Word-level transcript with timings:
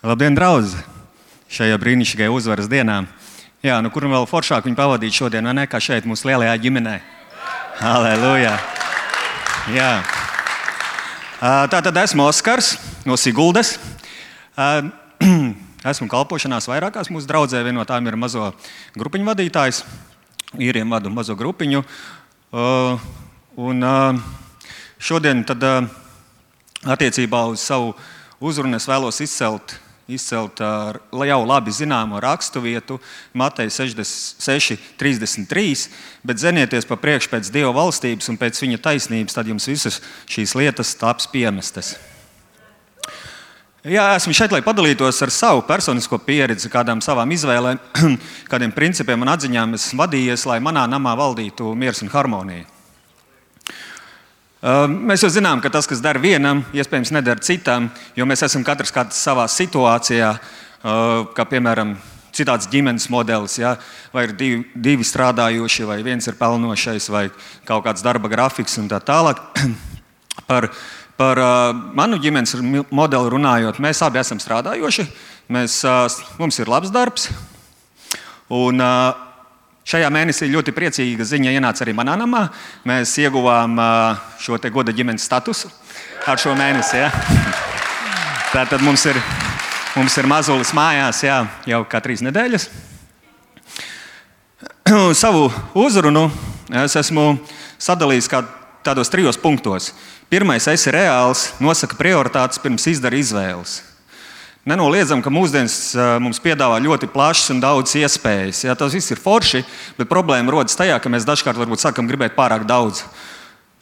Labdien, 0.00 0.32
draugi! 0.32 0.78
Šajā 1.52 1.76
brīnišķīgajā 1.76 2.32
uzvaras 2.32 2.70
dienā. 2.72 3.02
Jā, 3.60 3.74
nu 3.84 3.90
kur 3.92 4.06
vēl 4.08 4.24
foršāk 4.24 4.64
viņu 4.64 4.78
pavadīt 4.78 5.12
šodien, 5.12 5.44
vai 5.44 5.52
ne? 5.58 5.66
Kā 5.68 5.76
šeit, 5.76 6.06
mūsu 6.08 6.24
lielajā 6.24 6.54
ģimenē. 6.62 6.94
Aleluja! 7.84 8.54
Jā. 9.74 9.90
Tā 11.68 11.82
tad 11.84 11.98
esmu 12.00 12.24
Oskars 12.24 12.78
no 13.04 13.18
Siguldas. 13.20 13.74
Esmu 15.92 16.08
kalpošanās 16.08 16.70
vairākās 16.72 17.12
mūsu 17.12 17.28
draudzē. 17.28 17.60
Viena 17.60 17.82
no 17.82 17.84
tām 17.84 18.08
ir 18.08 18.16
mazo 18.16 18.54
grupiņu 18.96 19.28
vadītājs. 19.28 19.82
Īriem 20.56 20.96
vadu 20.96 21.12
mazo 21.12 21.36
grupiņu. 21.36 21.84
Un 23.68 23.86
šodien 24.96 25.44
tad 25.44 25.68
attiecībā 26.88 27.44
uz 27.52 27.68
savu 27.68 27.92
uzrunu 28.40 28.80
es 28.80 28.88
vēlos 28.88 29.20
izcelt 29.20 29.76
izcelt 30.16 30.60
jau 30.60 31.40
labi 31.46 31.74
zināmo 31.74 32.20
raksturvietu, 32.22 32.98
Mateja 33.32 33.70
66, 33.70 34.78
33. 35.00 35.88
Bet 36.26 36.42
zenieties 36.42 36.88
pa 36.88 36.98
priekšu 37.00 37.32
pēc 37.32 37.50
Dieva 37.54 37.72
valstības 37.76 38.30
un 38.32 38.38
pēc 38.40 38.60
viņa 38.64 38.80
taisnības, 38.84 39.36
tad 39.36 39.50
jums 39.50 39.68
visas 39.70 40.00
šīs 40.30 40.56
lietas 40.58 40.94
taps 41.00 41.30
piemestas. 41.30 41.94
Jā, 43.80 44.10
esmu 44.12 44.34
šeit, 44.36 44.52
lai 44.52 44.60
padalītos 44.60 45.22
ar 45.24 45.30
savu 45.32 45.62
personisko 45.64 46.18
pieredzi, 46.20 46.68
kādām 46.68 47.00
savām 47.00 47.30
izvēlēm, 47.32 47.78
kādiem 48.52 48.74
principiem 48.76 49.24
un 49.24 49.32
atziņām 49.32 49.78
esmu 49.78 50.02
vadījies, 50.02 50.44
lai 50.50 50.58
manā 50.60 50.84
namā 50.90 51.14
valdītu 51.16 51.72
miers 51.80 52.04
un 52.04 52.12
harmonija. 52.12 52.79
Mēs 54.60 55.22
jau 55.24 55.30
zinām, 55.32 55.62
ka 55.64 55.70
tas, 55.72 55.86
kas 55.88 56.02
der 56.04 56.18
vienam, 56.20 56.60
iespējams, 56.76 57.14
nedara 57.16 57.40
citam, 57.40 57.86
jo 58.12 58.26
mēs 58.28 58.42
esam 58.44 58.64
katrs 58.64 58.92
savā 59.16 59.46
situācijā, 59.48 60.34
kā 61.32 61.46
piemēram 61.48 61.94
citāds 62.36 62.68
ģimenes 62.68 63.08
modelis, 63.08 63.56
ja? 63.56 63.78
vai 64.12 64.26
ir 64.26 64.34
divi, 64.36 64.58
divi 64.74 65.06
strādājošie, 65.06 65.86
vai 65.88 66.02
viens 66.04 66.28
ir 66.28 66.36
pelnošais, 66.36 67.08
vai 67.08 67.30
kaut 67.64 67.86
kāds 67.88 68.04
darba 68.04 68.28
grafiks 68.28 68.76
un 68.82 68.90
tā 68.90 69.00
tālāk. 69.00 69.40
Par, 70.50 70.66
par 71.20 71.38
uh, 71.38 71.70
manu 71.94 72.16
ģimenes 72.18 72.56
modeli 72.90 73.30
runājot, 73.30 73.76
mēs 73.82 74.00
abi 74.02 74.18
esam 74.18 74.40
strādājoši, 74.40 75.04
mēs, 75.52 75.76
mums 76.40 76.58
ir 76.58 76.70
labs 76.70 76.90
darbs. 76.90 77.28
Un, 78.50 78.80
uh, 78.80 79.29
Šajā 79.90 80.06
mēnesī 80.14 80.46
ļoti 80.46 80.70
priecīga 80.70 81.24
ziņa 81.26 81.50
ienāca 81.50 81.82
arī 81.82 81.90
manā 81.98 82.12
namā. 82.14 82.44
Mēs 82.86 83.10
ieguvām 83.18 83.72
šo 84.38 84.58
goda 84.70 84.94
ģimenes 84.94 85.24
statusu 85.26 85.66
ar 86.30 86.38
šo 86.38 86.52
mēnesi. 86.54 87.00
Ja? 87.00 87.08
Tātad 88.52 88.84
mums 88.86 89.02
ir, 89.10 89.18
mums 89.96 90.14
ir 90.14 90.30
mazulis 90.30 90.70
mājās 90.78 91.24
jā, 91.26 91.40
jau 91.66 91.82
kā 91.90 91.98
trīs 92.04 92.22
nedēļas. 92.22 92.68
Savu 95.24 95.50
uzrunu 95.74 96.28
es 96.84 96.94
esmu 97.02 97.40
sadalījis 97.74 98.30
tādos 98.86 99.10
trijos 99.10 99.42
punktos. 99.42 99.90
Pirmais, 100.30 100.70
esi 100.70 100.94
reāls, 100.94 101.48
nosaka 101.58 101.98
prioritātes 101.98 102.62
pirms 102.62 102.86
izdara 102.94 103.18
izvēles. 103.18 103.80
Nenoliedzam, 104.68 105.22
ka 105.24 105.30
mūsdienas 105.32 105.74
mums 106.20 106.40
piedāvā 106.44 106.76
ļoti 106.84 107.08
plašas 107.08 107.54
un 107.54 107.62
daudzas 107.62 107.96
iespējas. 107.96 108.66
Jā, 108.66 108.74
tas 108.76 108.92
viss 108.92 109.08
ir 109.14 109.20
forši, 109.20 109.62
bet 109.96 110.10
problēma 110.10 110.52
rodas 110.52 110.76
tajā, 110.76 110.98
ka 111.00 111.08
mēs 111.08 111.24
dažkārt 111.24 111.56
varbūt 111.56 111.80
sākam 111.80 112.08
gribēt 112.10 112.36
pārāk 112.36 112.66
daudz. 112.68 113.06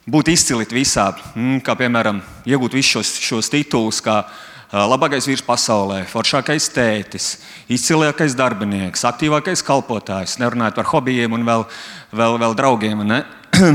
Būt 0.08 0.30
izcili 0.30 0.68
visā, 0.70 1.10
mm, 1.34 1.64
kā 1.66 1.74
piemēram, 1.74 2.22
iegūt 2.46 2.78
visus 2.78 2.94
šos, 2.94 3.10
šos 3.26 3.50
titulus, 3.50 3.98
kā 4.00 4.22
labākais 4.70 5.26
vīrs 5.26 5.42
pasaulē, 5.42 6.04
foršākais 6.06 6.70
tētis, 6.70 7.26
izcilākais 7.68 8.38
darbinieks, 8.38 9.02
aktīvākais 9.08 9.64
kalpotājs, 9.66 10.38
nerunājot 10.38 10.78
par 10.78 10.92
hobijiem 10.94 11.34
un 11.34 11.44
vēl, 11.44 11.66
vēl, 12.12 12.38
vēl 12.38 12.54
draugiem. 12.54 13.02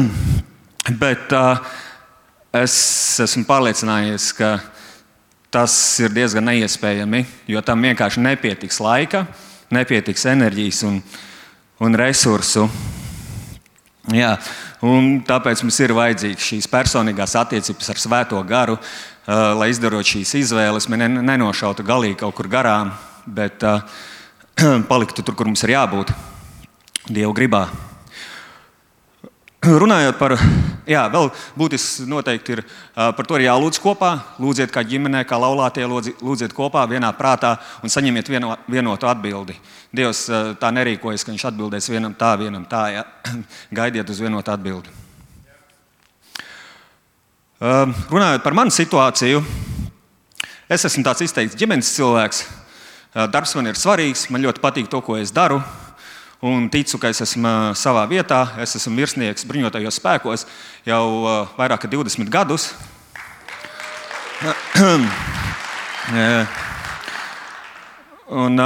bet 1.03 1.35
uh, 1.35 1.59
es 2.55 2.75
esmu 3.27 3.43
pārliecinājies, 3.49 4.31
ka 4.39 4.55
tas 5.53 5.73
ir 6.01 6.13
diezgan 6.13 6.47
neiespējami, 6.49 7.21
jo 7.51 7.61
tam 7.61 7.85
vienkārši 7.85 8.23
nepietiks 8.25 8.79
laika, 8.81 9.27
nepietiks 9.73 10.25
enerģijas 10.31 10.81
un, 10.89 10.97
un 11.83 11.97
resursu. 11.99 12.65
Jā, 14.13 14.33
un 14.83 15.21
tāpēc 15.23 15.61
mums 15.63 15.77
ir 15.85 15.93
vajadzīgas 15.95 16.49
šīs 16.49 16.67
personīgās 16.71 17.37
attiecības 17.39 17.93
ar 17.93 18.01
Svēto 18.01 18.41
garu, 18.49 18.75
uh, 18.75 19.53
lai 19.59 19.69
izdarot 19.71 20.09
šīs 20.09 20.33
izvēles, 20.41 20.89
mēs 20.91 21.05
nenošautu 21.21 21.85
galīgi 21.87 22.19
kaut 22.25 22.35
kur 22.41 22.49
garām, 22.51 22.91
bet 23.23 23.63
uh, 23.63 23.85
paliktu 24.91 25.23
tur, 25.23 25.37
kur 25.37 25.47
mums 25.51 25.63
ir 25.63 25.77
jābūt, 25.77 26.11
Dieva 27.03 27.33
gribā. 27.35 27.67
Runājot 29.63 30.17
par, 30.19 30.33
jā, 30.83 31.05
vēl 31.07 31.29
būtisks 31.55 32.03
noteikti 32.11 32.57
ir 32.57 32.61
par 32.93 33.23
to 33.23 33.37
arī 33.37 33.45
jālūdz 33.45 33.77
kopā. 33.79 34.09
Lūdziet, 34.43 34.73
kā 34.75 34.81
ģimenē, 34.83 35.21
kā 35.27 35.37
laulātie, 35.39 35.85
lūdziet 35.87 36.51
kopā, 36.55 36.83
vienā 36.91 37.13
prātā 37.15 37.53
un 37.79 37.91
saņemiet 37.91 38.27
vieno, 38.27 38.57
vienotu 38.67 39.07
atbildi. 39.07 39.55
Dievs 39.95 40.25
tā 40.59 40.71
nerīkojas, 40.75 41.23
ka 41.23 41.31
viņš 41.31 41.45
atbildēs 41.47 41.87
vienam 41.93 42.15
tā, 42.19 42.33
vienam 42.41 42.65
tā. 42.67 42.81
Jā. 42.91 43.05
Gaidiet 43.79 44.11
uz 44.11 44.19
vienotu 44.19 44.51
atbildi. 44.51 44.91
Runājot 47.63 48.43
par 48.43 48.57
manu 48.59 48.75
situāciju, 48.75 49.39
es 50.67 50.83
esmu 50.89 51.05
tāds 51.07 51.23
izteikts 51.23 51.55
ģimenes 51.55 51.93
cilvēks. 51.95 52.43
Darbs 53.31 53.55
man 53.55 53.71
ir 53.71 53.79
svarīgs, 53.79 54.27
man 54.33 54.43
ļoti 54.43 54.59
patīk 54.59 54.91
to, 54.91 54.99
ko 55.05 55.15
es 55.21 55.31
daru 55.31 55.61
un 56.43 56.67
ticu, 56.67 56.99
ka 56.99 57.07
es 57.13 57.21
esmu 57.23 57.71
savā 57.79 58.03
vietā. 58.11 58.41
Es 58.59 58.75
esmu 58.75 58.97
virsnieks 58.99 59.45
bruņotajos 59.47 59.99
spēkos 60.01 60.43
jau 60.87 61.03
vairāk 61.55 61.85
kā 61.85 61.87
20 61.91 62.27
gadus. 62.31 62.73
Un, 68.33 68.59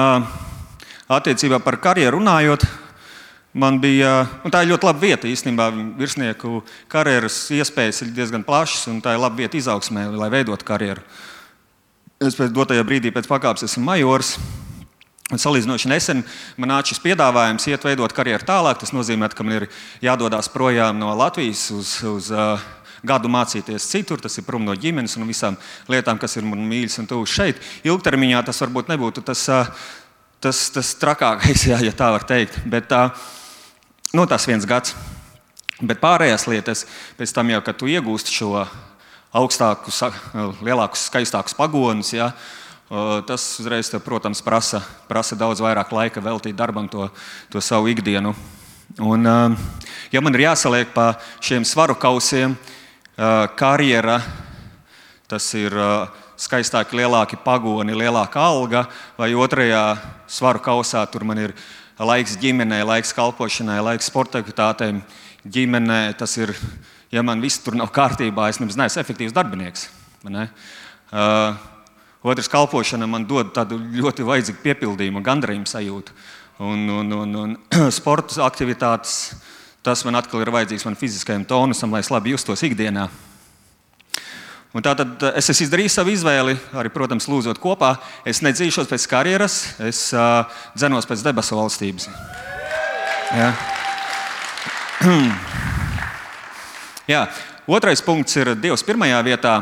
attiecībā 1.12 1.60
par 1.62 1.78
karjeru 1.84 2.18
runājot, 2.18 2.64
man 3.54 3.78
bija 3.84 4.26
tā 4.54 4.64
ļoti 4.66 4.88
laba 4.88 5.02
vieta 5.02 5.30
īstenībā. 5.30 5.70
Virsnieku 6.00 6.64
karjeras 6.90 7.52
iespējas 7.54 8.02
ir 8.06 8.14
diezgan 8.16 8.46
plašas, 8.48 8.88
un 8.90 9.02
tā 9.06 9.14
ir 9.14 9.22
laba 9.22 9.38
vieta 9.38 9.60
izaugsmē, 9.60 10.08
lai 10.18 10.32
veidotu 10.34 10.66
karjeru. 10.66 11.04
Es 12.18 12.34
pēc 12.34 12.50
dotajā 12.56 12.82
brīdī 12.88 13.12
pēc 13.14 13.30
pakāpes 13.30 13.68
esmu 13.68 13.86
majors. 13.86 14.38
Un 15.28 15.42
salīdzinoši 15.42 15.90
nesen 15.92 16.22
man 16.56 16.72
nāca 16.72 16.94
šis 16.94 17.02
piedāvājums, 17.04 17.66
iet 17.68 17.84
veidot 17.84 18.14
karjeru 18.16 18.48
tālāk. 18.48 18.80
Tas 18.80 18.94
nozīmē, 18.96 19.28
ka 19.36 19.44
man 19.44 19.58
ir 19.58 19.66
jādodas 20.00 20.48
projām 20.54 21.02
no 21.02 21.12
Latvijas 21.20 21.66
uz, 21.76 21.90
uz 22.08 22.30
uh, 22.32 22.64
gadu 23.04 23.28
mācīties 23.32 23.90
citur. 23.92 24.22
Tas 24.24 24.40
ir 24.40 24.46
prom 24.48 24.64
no 24.64 24.76
ģimenes 24.78 25.18
un 25.20 25.28
visām 25.28 25.58
lietām, 25.92 26.20
kas 26.22 26.40
ir 26.40 26.48
man 26.48 26.64
mīļas 26.70 27.02
un 27.04 27.10
tuvas 27.12 27.34
šeit. 27.36 27.60
Ilgtermiņā 27.84 28.46
tas 28.48 28.64
varbūt 28.64 28.94
nebūtu 28.94 29.26
tas, 29.28 29.44
uh, 29.52 29.68
tas, 30.40 30.64
tas 30.72 30.94
trakākais, 31.02 31.68
jā, 31.74 31.82
ja 31.84 31.92
tā 31.92 32.08
var 32.16 32.24
teikt. 32.28 32.62
Bet 32.64 32.96
uh, 32.96 33.12
no 34.14 34.24
nu, 34.24 34.30
tas 34.32 34.48
viens 34.48 34.68
gads. 34.70 34.96
Bet 35.84 36.00
pārējās 36.02 36.48
lietas, 36.50 36.88
pēc 37.20 37.36
tam 37.36 37.52
jau, 37.52 37.60
kad 37.68 37.78
tu 37.78 37.92
iegūsti 37.92 38.32
šo 38.34 38.64
augstākus, 39.36 40.00
lielākus, 40.64 41.04
skaistākus 41.12 41.54
pagonus. 41.58 42.16
Ja, 42.16 42.32
Tas 42.88 43.44
uzreiz, 43.60 43.90
protams, 44.00 44.40
prasa, 44.40 44.80
prasa 45.10 45.36
daudz 45.36 45.60
vairāk 45.60 45.92
laika 45.92 46.22
veltīt 46.24 46.56
darbam, 46.56 46.88
to, 46.88 47.10
to 47.52 47.60
savu 47.60 47.90
ikdienu. 47.92 48.32
Un, 49.04 49.28
ja 50.14 50.22
man 50.24 50.38
ir 50.38 50.46
jāsaliek 50.46 50.94
pa 50.96 51.10
šiem 51.44 51.68
svaru 51.68 51.98
kausiem, 52.00 52.56
karjera, 53.60 54.22
tas 55.28 55.50
ir 55.60 55.76
skaistāki, 56.40 57.02
lielāki 57.02 57.36
pagoni, 57.44 57.92
lielāka 57.92 58.40
alga, 58.40 58.86
vai 59.20 59.34
otrajā 59.36 59.84
svaru 60.32 60.64
kausā 60.64 61.04
tur 61.12 61.28
man 61.28 61.44
ir 61.44 61.58
laiks 62.00 62.38
ģimenei, 62.40 62.86
laiks 62.88 63.12
kalpošanai, 63.18 63.82
laiks 63.84 64.08
sporta 64.08 64.40
aktivitātēm. 64.40 65.02
Ģimenē 65.44 66.02
tas 66.20 66.40
ir, 66.40 66.56
ja 67.12 67.20
man 67.20 67.44
viss 67.44 67.60
tur 67.64 67.76
nav 67.76 67.92
kārtībā, 67.92 68.48
es 68.48 68.62
nemaz 68.64 68.80
neesmu 68.80 69.04
efektīvs 69.04 69.36
darbinieks. 69.36 69.90
Ne? 70.28 70.48
Uh, 71.12 71.56
Otrs 72.26 72.50
kalpošana 72.50 73.06
man 73.10 73.28
dod 73.30 73.54
tādu 73.54 73.78
ļoti 73.78 74.26
vajadzīgu 74.26 74.64
piepildījumu, 74.64 75.22
gandarījumu 75.24 75.70
sajūtu. 75.70 76.16
Un, 76.66 76.88
un, 76.90 77.14
un, 77.14 77.36
un 77.44 77.56
sporta 77.98 78.42
aktivitātes, 78.48 79.36
tas 79.86 80.02
man 80.08 80.18
atkal 80.18 80.42
ir 80.42 80.52
vajadzīgs 80.54 80.88
man 80.88 80.98
fiziskajam 80.98 81.46
tonusam, 81.48 81.94
lai 81.94 82.02
es 82.02 82.12
labi 82.12 82.34
justos 82.34 82.66
ikdienā. 82.66 83.06
Un 84.76 84.84
tātad 84.84 85.24
eh, 85.24 85.38
es 85.40 85.48
esmu 85.54 85.68
izdarījis 85.68 85.96
savu 86.00 86.12
izvēli, 86.14 86.58
arī, 86.78 86.92
protams, 86.94 87.30
lūdzot 87.32 87.62
kopā. 87.62 87.96
Es 88.28 88.42
nedzīšos 88.46 88.90
pēc 88.90 89.06
karjeras, 89.10 89.56
es 89.86 90.02
uh, 90.18 90.44
dzenos 90.78 91.08
pēc 91.08 91.24
debesu 91.26 91.58
valstības. 91.58 92.10
Jā. 93.38 93.52
Jā. 97.14 97.28
Otrais 97.68 98.02
punkts 98.04 98.36
ir 98.40 98.54
Dievs 98.60 98.84
pirmajā 98.88 99.20
vietā 99.28 99.62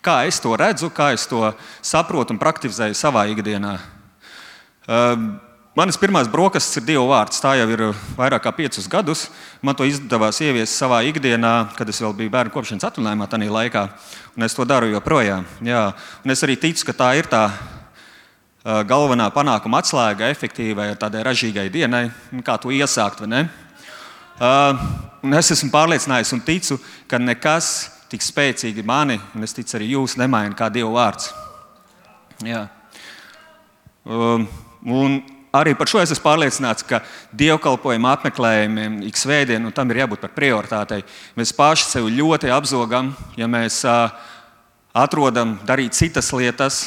Kā 0.00 0.22
es 0.24 0.40
to 0.40 0.54
redzu, 0.56 0.88
kā 0.88 1.10
es 1.12 1.26
to 1.28 1.44
saprotu 1.84 2.32
un 2.32 2.40
praktizēju 2.40 2.96
savā 2.96 3.26
ikdienā. 3.34 3.76
Uh, 4.88 5.40
Manas 5.76 5.94
pirmās 6.00 6.26
brokastis 6.26 6.80
ir 6.80 6.84
Dieva 6.88 7.04
vārds. 7.06 7.38
Tā 7.38 7.52
jau 7.54 7.66
ir 7.70 7.82
vairāk 8.16 8.42
kā 8.42 8.50
piecus 8.56 8.88
gadus. 8.90 9.28
Man 9.62 9.76
to 9.78 9.86
izdevās 9.86 10.40
ieviest 10.42 10.74
savā 10.74 10.98
ikdienā, 11.06 11.70
kad 11.76 11.88
es 11.88 12.00
vēl 12.02 12.16
biju 12.18 12.32
bērnu 12.32 12.50
kopšanas 12.50 12.88
atvaļinājumā, 12.88 13.28
tajā 13.30 13.52
laikā. 13.54 13.84
Un 14.34 14.44
es 14.48 14.56
to 14.56 14.66
daru 14.66 14.90
joprojām. 14.90 15.46
Jā. 15.62 15.84
Un 16.24 16.34
es 16.34 16.42
arī 16.42 16.58
ticu, 16.58 16.88
ka 16.88 16.96
tā 16.98 17.12
ir 17.20 17.30
tā 17.30 17.44
galvenā 18.64 19.30
panākuma 19.32 19.78
atslēga 19.80 20.32
efektīvai, 20.34 20.90
tādai 20.98 21.22
ražīgai 21.28 21.68
dienai, 21.72 22.10
kā 22.44 22.58
to 22.58 22.74
iesākt. 22.74 23.22
Un 25.22 25.38
es 25.38 25.54
esmu 25.54 25.70
pārliecināts 25.70 26.34
un 26.34 26.42
ticu, 26.44 26.80
ka 27.06 27.22
nekas 27.22 27.99
tik 28.10 28.24
spēcīgi 28.24 28.82
mani, 28.86 29.20
un 29.34 29.46
es 29.46 29.54
ticu 29.54 29.78
arī 29.78 29.92
jūs, 29.94 30.16
nemaina 30.18 30.56
kā 30.58 30.70
Dieva 30.72 30.90
vārds. 30.96 31.30
Jā. 32.46 32.64
Un 34.10 35.20
arī 35.54 35.74
par 35.78 35.90
šo 35.90 36.00
es 36.02 36.10
esmu 36.14 36.24
pārliecināts, 36.24 36.86
ka 36.86 37.02
dievkalpojuma 37.36 38.14
apmeklējumiem 38.16 39.00
ik 39.08 39.18
svētdien 39.18 39.62
nu, 39.62 39.72
tam 39.74 39.90
ir 39.92 40.02
jābūt 40.02 40.24
par 40.24 40.34
prioritātei. 40.34 41.02
Mēs 41.38 41.54
paši 41.56 41.88
sev 41.90 42.10
ļoti 42.10 42.50
apzogam, 42.54 43.12
ja 43.38 43.50
mēs 43.50 43.82
uh, 43.86 44.08
atrodam 44.96 45.58
darīt 45.66 45.98
citas 45.98 46.32
lietas 46.34 46.82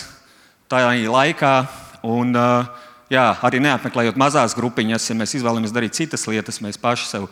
tajā 0.71 0.95
laikā. 1.11 1.55
Un, 2.03 2.35
uh, 2.35 2.67
jā, 3.13 3.29
arī 3.45 3.61
neapmeklējot 3.63 4.19
mazās 4.19 4.55
grupiņas, 4.57 5.09
ja 5.09 5.15
mēs 5.15 5.37
izvēlamies 5.39 5.75
darīt 5.75 5.95
citas 5.95 6.27
lietas, 6.27 6.59
mēs 6.63 6.79
paši 6.81 7.07
sev, 7.07 7.29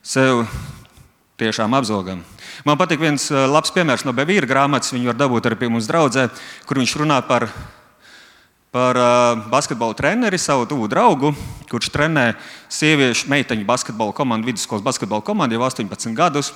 sev 0.00 0.46
tiešām 1.38 1.74
apzogam. 1.78 2.22
Man 2.66 2.78
patīk 2.80 3.00
viens 3.02 3.30
labs 3.30 3.72
piemērs 3.74 4.04
no 4.06 4.14
Bevīra 4.16 4.48
grāmatas. 4.50 4.92
Viņu 4.94 5.12
var 5.12 5.18
dabūt 5.18 5.46
arī 5.46 5.58
pie 5.60 5.72
mums 5.72 5.86
draudzē, 5.90 6.28
kur 6.66 6.80
viņš 6.82 6.96
runā 7.00 7.22
par 7.26 7.48
par 8.70 8.96
uh, 8.96 9.48
basketbola 9.48 9.94
treneri, 9.96 10.38
savu 10.38 10.66
tuvu 10.68 10.88
draugu, 10.92 11.32
kurš 11.70 11.88
trenē 11.92 12.34
sieviešu 12.68 13.30
meiteņu 13.32 13.64
basketbola 13.64 14.12
komandu, 14.12 14.50
vidusskolas 14.50 14.84
basketbola 14.84 15.24
komandu 15.24 15.56
jau 15.56 15.64
18 15.64 16.12
gadus. 16.16 16.52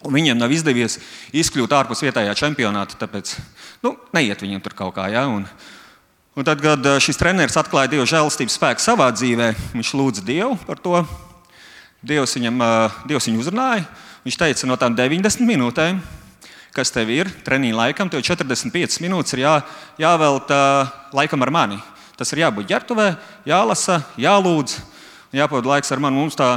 Viņiem 0.00 0.38
nav 0.38 0.52
izdevies 0.54 0.96
izkļūt 1.36 1.74
ārpus 1.76 2.00
vietējā 2.06 2.32
čempionāta, 2.38 2.96
tāpēc 3.02 3.34
nu, 3.84 3.96
neiet 4.16 4.40
viņiem 4.40 4.62
tur 4.64 4.76
kaut 4.78 4.94
kā. 4.96 5.10
Ja? 5.12 5.26
Un, 5.28 5.44
un 6.38 6.46
tad, 6.46 6.62
kad 6.64 6.86
šis 7.02 7.18
treneris 7.20 7.58
atklāja 7.60 7.90
Dieva 7.92 8.06
žēlastības 8.08 8.56
spēku 8.56 8.84
savā 8.86 9.10
dzīvē, 9.12 9.50
viņš 9.74 9.90
lūdza 9.98 10.24
Dievu 10.24 10.54
par 10.64 10.80
to. 10.80 11.02
Dievs, 12.00 12.32
viņam, 12.38 12.62
Dievs 13.10 13.28
viņu 13.28 13.42
uzrunāja. 13.42 13.84
Viņš 14.24 14.36
teica, 14.36 14.66
no 14.68 14.76
tām 14.76 14.96
90 14.98 15.46
minūtēm 15.48 16.00
kas 16.74 16.92
tev 16.94 17.10
ir 17.12 17.30
treniņa 17.44 17.76
laikam, 17.76 18.10
tev 18.10 18.22
45 18.22 19.00
minūtes 19.02 19.34
ir 19.34 19.44
jā, 19.44 19.54
jāvelta 20.00 20.60
laikam 21.16 21.42
ar 21.42 21.52
mani. 21.54 21.80
Tas 22.18 22.30
ir 22.34 22.42
jābūt 22.44 22.68
ģērbtuvē, 22.70 23.08
jālasa, 23.48 24.02
jālūdz, 24.20 24.76
jāpavada 25.34 25.72
laiks 25.74 25.90
ar 25.90 26.02
mani. 26.04 26.20
Mums 26.20 26.38
tā 26.38 26.50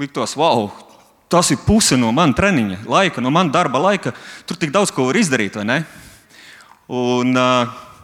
liktos, 0.00 0.36
wow, 0.38 0.68
tas 1.32 1.50
ir 1.50 1.60
puse 1.66 1.98
no 1.98 2.12
manas 2.14 2.38
treniņa 2.38 2.82
laika, 2.90 3.22
no 3.24 3.32
manas 3.34 3.54
darba 3.54 3.80
laika. 3.82 4.14
Tur 4.46 4.60
tik 4.60 4.74
daudz 4.74 4.92
ko 4.94 5.08
var 5.08 5.18
izdarīt, 5.18 5.58
vai 5.58 5.66
ne? 5.66 5.80
Un, 6.90 7.34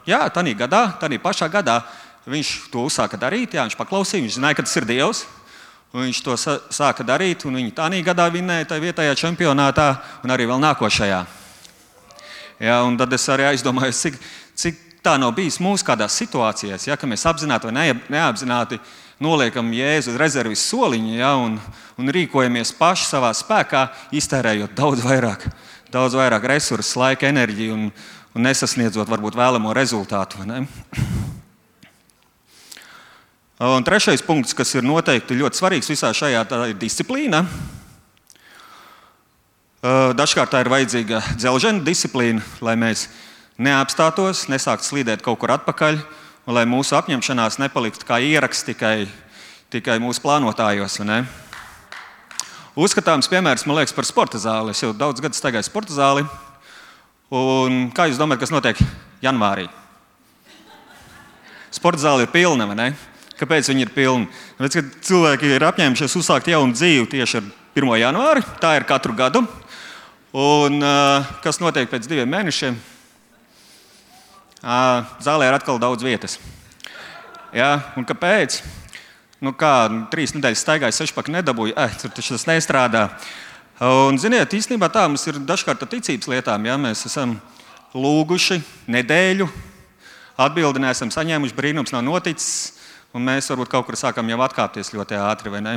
jā, 0.07 0.21
tādā 0.35 0.55
gadā, 0.59 0.83
tādā 1.01 1.21
pašā 1.23 1.51
gadā 1.53 1.81
viņš 2.27 2.53
to 2.73 2.87
uzsāka 2.89 3.19
darīt. 3.21 3.55
Jā, 3.55 3.67
viņš 3.67 3.79
paklausīja, 3.79 4.25
viņš 4.25 4.39
zināja, 4.41 4.59
ka 4.59 4.67
tas 4.67 4.79
ir 4.81 4.89
Dievs. 4.89 5.27
Viņš 5.97 6.19
to 6.21 6.35
sāka 6.37 7.05
darīt, 7.07 7.47
un 7.49 7.57
viņi 7.57 7.73
tādā 7.77 7.99
gadā 8.05 8.27
vinnēja 8.33 8.67
tajā 8.69 8.83
vietējā 8.83 9.15
čempionātā, 9.17 9.87
un 10.25 10.35
arī 10.35 10.45
vēl 10.51 10.61
nākošajā. 10.61 11.21
Ja, 12.61 12.81
tad 12.99 13.13
es 13.17 13.25
arī 13.33 13.47
aizdomājos, 13.51 14.03
cik, 14.05 14.19
cik 14.57 14.83
tā 15.05 15.15
nav 15.21 15.33
bijis 15.37 15.57
mūsu 15.63 15.87
kādās 15.87 16.17
situācijās, 16.21 16.87
ja, 16.89 16.97
ka 17.01 17.09
mēs 17.09 17.25
apzināti 17.29 17.69
vai 17.69 17.93
neapzināti 18.13 18.81
noliekam 19.23 19.71
Jēzu 19.73 20.17
rezerves 20.21 20.65
soliņu 20.69 21.17
ja, 21.17 21.33
un, 21.41 21.57
un 21.97 22.13
rīkojamies 22.13 22.75
paši 22.77 23.09
savā 23.09 23.33
spēkā, 23.37 23.87
iztērējot 24.21 24.77
daudz 24.77 25.05
vairāk, 25.07 25.49
daudz 25.93 26.19
vairāk 26.19 26.45
resursu, 26.53 27.01
laika, 27.01 27.31
enerģiju 27.33 27.77
un, 27.77 27.89
un 28.37 28.49
nesasniedzot 28.51 29.09
varbūt 29.09 29.39
vēlamo 29.39 29.73
rezultātu. 29.77 30.45
Un 33.57 33.81
trešais 33.81 34.21
punkts, 34.21 34.53
kas 34.53 34.75
ir 34.77 34.85
noteikti 34.85 35.33
ļoti 35.39 35.57
svarīgs 35.57 35.89
visā 35.89 36.11
šajā, 36.13 36.43
ir 36.69 36.75
disciplīna. 36.77 37.39
Dažkārt 40.13 40.53
tā 40.53 40.61
ir 40.61 40.69
vajadzīga 40.69 41.23
dzelžena 41.41 41.81
disciplīna, 41.87 42.45
lai 42.61 42.75
mēs 42.77 43.07
neapstātos, 43.57 44.43
nesāktu 44.53 44.85
slīdēt 44.85 45.25
kaut 45.25 45.41
kur 45.41 45.55
atpakaļ, 45.57 45.97
un 46.45 46.59
lai 46.59 46.67
mūsu 46.69 46.99
apņemšanās 47.01 47.57
nepaliktu 47.65 48.05
kā 48.05 48.21
ieraksts 48.21 48.69
tikai, 48.69 49.09
tikai 49.73 49.97
mūsu 50.05 50.21
plānotājos. 50.21 51.01
Uzskatāms 52.77 53.33
piemērs, 53.33 53.65
man 53.65 53.81
liekas, 53.81 53.97
par 53.97 54.05
sporta 54.05 54.37
zāli. 54.37 54.77
Es 54.77 54.85
jau 54.85 54.93
daudz 54.93 55.25
gadus 55.25 55.41
staigāju 55.41 55.65
sporta 55.65 55.97
zāli. 55.97 56.29
Un 57.33 57.87
kā 57.97 58.11
jūs 58.11 58.21
domājat, 58.21 58.45
kas 58.45 58.53
notiek 58.53 58.87
janvārī? 59.25 59.71
Sporta 61.73 62.05
zāle 62.05 62.29
ir 62.29 62.35
pilna, 62.37 62.69
vai 62.69 62.83
ne? 62.85 62.95
Kāpēc 63.37 63.69
viņi 63.69 63.85
ir 63.85 63.93
pilni? 63.93 64.29
Tāpēc, 64.57 64.75
ka 64.79 65.05
cilvēki 65.05 65.51
ir 65.53 65.65
apņēmušies 65.67 66.15
uzsākt 66.17 66.47
jaunu 66.49 66.73
dzīvi 66.73 67.05
tieši 67.13 67.43
ar 67.43 67.49
1. 67.77 67.91
janvāri. 68.01 68.45
Tā 68.63 68.71
ir 68.79 68.87
katru 68.89 69.13
gadu. 69.17 69.43
Un, 70.37 70.81
kas 71.45 71.61
notiek 71.61 71.91
pēc 71.91 72.09
diviem 72.09 72.31
mēnešiem? 72.33 72.79
Zālē 75.21 75.51
ir 75.51 75.57
atkal 75.57 75.77
daudz 75.81 76.05
vietas. 76.07 76.39
Ja? 77.53 77.75
Un 78.01 78.09
kāpēc? 78.09 78.63
Nu, 79.45 79.53
kā 79.53 79.85
trīs 80.09 80.33
nedēļas 80.33 80.63
staigāju, 80.65 80.97
sešpaku 80.97 81.35
nedabūju, 81.35 81.77
eh, 81.77 81.99
tur 82.01 82.15
tas 82.17 82.49
nestrādā. 82.49 83.11
Un, 83.85 84.17
ziniet, 84.17 84.49
īstenībā 84.57 84.89
tā 84.89 85.05
mums 85.05 85.27
ir 85.29 85.43
dažkārt 85.45 85.85
ar 85.85 85.93
ticības 85.93 86.33
lietām. 86.33 86.65
Ja? 86.65 86.79
Mēs 86.81 87.05
esam 87.05 87.37
lūguši 87.93 88.63
nedēļu, 88.89 89.51
atbildi 90.41 90.81
neesam 90.81 91.13
saņēmuši, 91.13 91.57
brīnums 91.57 91.93
nav 91.93 92.05
noticis 92.09 92.76
un 93.17 93.25
mēs 93.25 93.49
varbūt 93.49 93.71
kaut 93.73 93.87
kur 93.89 93.97
sākam 93.97 94.29
jau 94.29 94.43
atkāpties 94.45 94.93
ļoti 94.93 95.17
ātri, 95.17 95.53
vai 95.53 95.63
ne? 95.65 95.77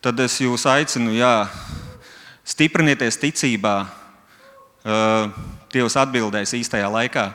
Tad 0.00 0.20
es 0.24 0.38
jūs 0.40 0.64
aicinu, 0.70 1.12
jā, 1.12 1.44
stiprinieties 2.48 3.20
ticībā, 3.20 3.74
uh, 3.84 5.28
Dievs 5.70 5.94
atbildēs 6.00 6.54
īstajā 6.56 6.88
laikā, 6.90 7.28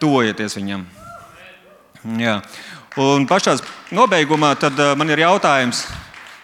tuvojieties 0.00 0.54
viņam. 0.56 0.86
Jā. 2.20 2.38
Un 3.02 3.26
pašā 3.28 3.58
nobeigumā 3.92 4.54
uh, 4.54 4.94
man 4.96 5.10
ir 5.10 5.24
jautājums 5.24 5.82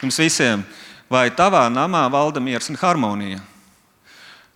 jums 0.02 0.18
visiem, 0.18 0.66
vai 1.08 1.28
tavā 1.30 1.62
namā 1.70 2.02
valda 2.10 2.42
miers 2.42 2.68
un 2.72 2.80
harmonija? 2.80 3.38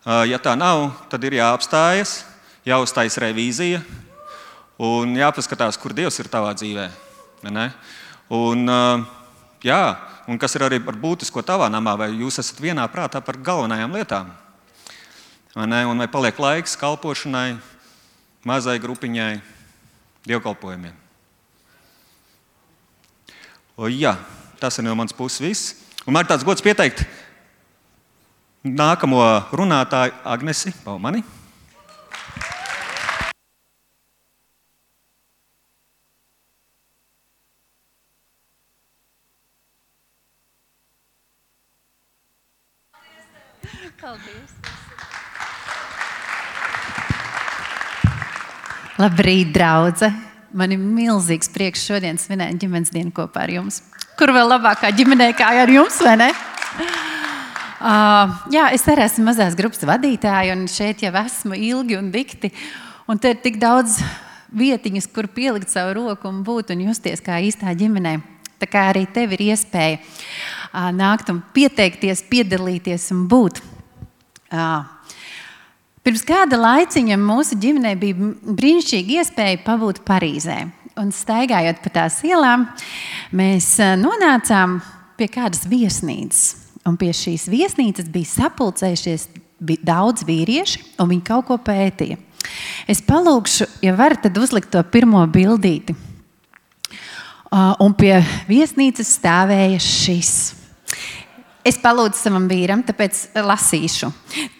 Uh, 0.04 0.26
ja 0.28 0.42
tā 0.42 0.58
nav, 0.58 0.90
tad 1.08 1.22
ir 1.24 1.38
jāapstājas, 1.38 2.24
jāuztais 2.66 3.16
revīzija 3.22 3.80
un 4.82 5.14
jāpaskatās, 5.16 5.78
kur 5.78 5.94
Dievs 5.94 6.18
ir 6.18 6.28
tavā 6.28 6.50
dzīvēm. 6.58 7.13
Un, 8.32 8.64
jā, 9.64 9.82
un 10.30 10.40
kas 10.40 10.54
ir 10.56 10.64
arī 10.64 10.80
par 10.84 10.96
būtisko 10.96 11.42
tavā 11.44 11.68
namā, 11.72 11.96
vai 12.00 12.10
jūs 12.14 12.40
esat 12.40 12.60
vienā 12.62 12.86
prātā 12.92 13.20
par 13.24 13.36
galvenajām 13.36 13.92
lietām? 13.92 14.32
Vai 15.54 15.66
ne? 15.70 15.84
un 15.86 15.98
vai 16.00 16.08
paliek 16.10 16.38
laiks 16.40 16.74
kalpošanai, 16.80 17.58
mazai 18.48 18.78
grupiņai, 18.82 19.38
dievkalpojumiem? 20.26 20.96
O, 23.76 23.90
jā, 23.90 24.16
tas 24.62 24.78
ir 24.78 24.86
no 24.86 24.94
manas 24.94 25.14
puses 25.14 25.42
viss. 25.42 25.76
Un 26.06 26.14
man 26.14 26.24
ir 26.24 26.30
tāds 26.30 26.46
gods 26.46 26.62
pieteikt 26.62 27.04
nākamo 28.64 29.20
runātāju 29.52 30.14
Agnesi 30.24 30.72
Baumani. 30.84 31.20
Paldies! 44.00 44.54
Labrīt, 48.98 49.50
draugi! 49.54 50.08
Man 50.54 50.70
ir 50.74 50.78
milzīgs 50.78 51.50
prieks 51.50 51.82
šodien 51.86 52.18
svinēt 52.18 52.58
ģimenes 52.62 52.92
dienu 52.94 53.10
kopā 53.14 53.44
ar 53.46 53.52
jums. 53.54 53.80
Kur 54.18 54.30
vēl 54.34 54.46
labākā 54.52 54.92
ģimenē 54.94 55.32
kā 55.38 55.48
ar 55.62 55.70
jums, 55.70 55.98
vai 56.06 56.14
ne? 56.20 56.28
Uh, 57.84 58.34
jā, 58.54 58.68
es 58.74 58.86
arī 58.90 59.02
esmu 59.04 59.26
mazās 59.28 59.56
grupas 59.58 59.82
vadītāja, 59.86 60.54
un 60.54 60.68
šeit 60.70 61.02
jau 61.02 61.10
esmu 61.24 61.58
ilgi 61.58 61.98
un 61.98 62.12
dikti. 62.14 62.52
Un 63.10 63.18
te 63.18 63.34
ir 63.34 63.42
tik 63.42 63.58
daudz 63.62 63.98
vietiņas, 64.54 65.10
kur 65.10 65.26
pielikt 65.26 65.74
savu 65.74 65.98
roku 65.98 66.30
un 66.30 66.42
būt 66.46 66.70
un 66.74 66.86
justies 66.86 67.22
kā 67.22 67.42
īstā 67.42 67.74
ģimenē. 67.78 68.16
Tā 68.62 68.70
kā 68.70 68.88
arī 68.94 69.04
tev 69.10 69.34
ir 69.34 69.48
iespēja 69.50 69.98
uh, 70.00 70.90
nākt 70.94 71.34
un 71.34 71.42
pieteikties, 71.54 72.22
piedalīties 72.30 73.10
un 73.14 73.26
būt. 73.30 73.62
Pirms 76.04 76.24
kāda 76.28 76.58
laiciņa 76.60 77.16
mūsu 77.20 77.56
ģimenē 77.60 77.94
bija 78.00 78.32
brīnišķīga 78.44 79.20
iespēja 79.20 79.62
pabūt 79.64 80.02
Parīzē. 80.04 80.58
Un 81.00 81.08
staigājot 81.10 81.80
pa 81.82 81.90
tās 81.94 82.20
ielām, 82.26 82.68
mēs 83.34 83.72
nonācām 83.98 84.78
pie 85.18 85.30
kādas 85.32 85.64
viesnīcas. 85.66 86.44
Un 86.84 86.98
pie 87.00 87.10
šīs 87.16 87.48
viesnīcas 87.48 88.10
bija 88.12 88.28
sapulcējušies 88.28 89.28
daudz 89.82 90.26
vīrieši, 90.28 90.82
un 91.00 91.08
viņi 91.14 91.24
kaut 91.26 91.48
ko 91.48 91.56
pētīja. 91.56 92.18
Es 92.90 93.00
palūgšu, 93.04 93.66
ja 93.82 93.94
varat, 93.96 94.26
tad 94.26 94.36
uzlikt 94.38 94.70
to 94.74 94.82
pirmo 94.92 95.24
bildīti. 95.30 95.96
Un 97.54 97.94
pie 97.96 98.18
viesnīcas 98.50 99.14
stāvēja 99.16 99.80
šis. 99.80 100.34
Es 101.64 101.78
palūdzu 101.80 102.18
savam 102.20 102.44
vīram, 102.44 102.82
tāpēc 102.84 103.22
lasīšu. 103.40 104.10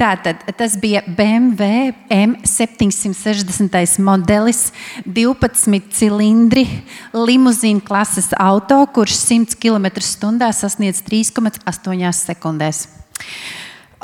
Tātad, 0.01 0.41
tas 0.57 0.73
bija 0.81 1.03
BMW 1.05 1.93
M760 2.09 4.01
modelis, 4.01 4.71
12 5.05 5.93
cilindri, 5.93 6.65
limuzīna 7.13 7.85
klases 7.85 8.31
auto, 8.41 8.81
kurš 8.97 9.19
100 9.21 9.61
km/h 9.61 10.49
sasniedz 10.57 11.05
3,8 11.05 12.25
sekundēs. 12.25 12.87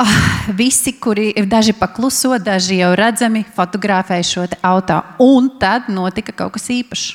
Oh, 0.00 0.16
visi, 0.60 0.92
kuri 0.92 1.32
daži 1.48 1.72
pakluso, 1.76 2.36
daži 2.36 2.82
jau 2.82 2.92
redzami, 2.96 3.46
fotografēja 3.56 4.28
šo 4.28 4.44
auto. 4.60 5.00
Un 5.24 5.54
tad 5.60 5.88
notika 5.88 6.36
kaut 6.36 6.58
kas 6.58 6.68
īpašs. 6.72 7.08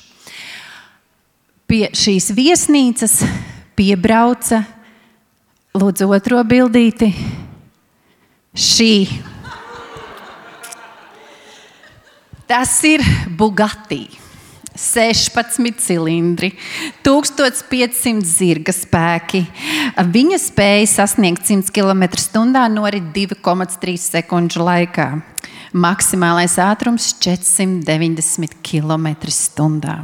Pie 1.70 1.88
šīs 1.98 2.34
viesnīcas 2.38 3.22
piebrauca 3.78 4.64
Lūdzu, 5.76 6.06
otro 6.16 6.40
bildīti. 6.48 7.10
Šī. 8.56 8.92
Tas 12.48 12.78
ir 12.88 13.04
Bugatti. 13.36 14.06
16 14.76 15.80
cilindri, 15.80 16.50
1500 17.04 18.24
zirga 18.28 18.74
spēki. 18.76 19.46
Viņa 20.16 20.40
spēja 20.44 20.90
sasniegt 20.92 21.48
100 21.48 21.72
km/h 21.76 22.66
norit 22.74 23.08
2,3 23.16 23.96
sekundžu 24.04 24.64
laikā. 24.68 25.08
Maksimālais 25.72 26.60
ātrums 26.60 27.14
490 27.24 28.60
km/h. 28.64 29.96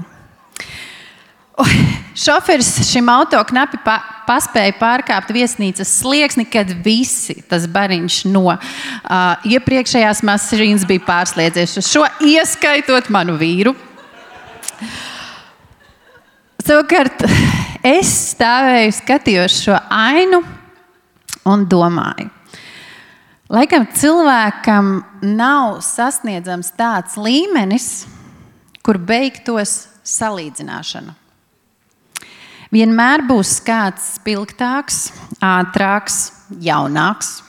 Šoferis 2.15 2.73
šim 2.91 3.09
auto 3.09 3.39
knapi 3.47 3.79
pa, 3.85 3.97
paspēja 4.27 4.73
pārkāpt 4.79 5.31
viesnīcas 5.33 5.91
slieksni, 6.01 6.45
kad 6.49 6.69
visi 6.83 7.37
tas 7.49 7.67
bariņš 7.71 8.17
no 8.31 8.49
uh, 8.51 8.57
iepriekšējās 9.47 10.23
mašīnas 10.27 10.85
bija 10.89 11.05
pārslēdzies 11.07 11.77
uz 11.81 11.89
šo, 11.91 12.03
ieskaitot 12.27 13.09
manu 13.13 13.37
vīru. 13.39 13.73
Savukārt, 16.61 17.23
es 17.83 18.11
stāvēju, 18.35 18.91
skatījos 18.99 19.61
šo 19.65 19.79
ainu 19.95 20.43
un 21.49 21.63
domāju, 21.69 22.27
laikam 23.51 23.87
cilvēkam 23.97 24.91
nav 25.25 25.79
sasniedzams 25.85 26.73
tāds 26.77 27.17
līmenis, 27.17 27.89
kur 28.85 29.01
beigtos 29.01 29.79
salīdzināšana. 30.07 31.20
Vienmēr 32.71 33.25
būs 33.27 33.57
kāds 33.67 34.13
spilgtāks, 34.15 35.11
ātrāks, 35.43 36.31
jaunāks. 36.63 37.41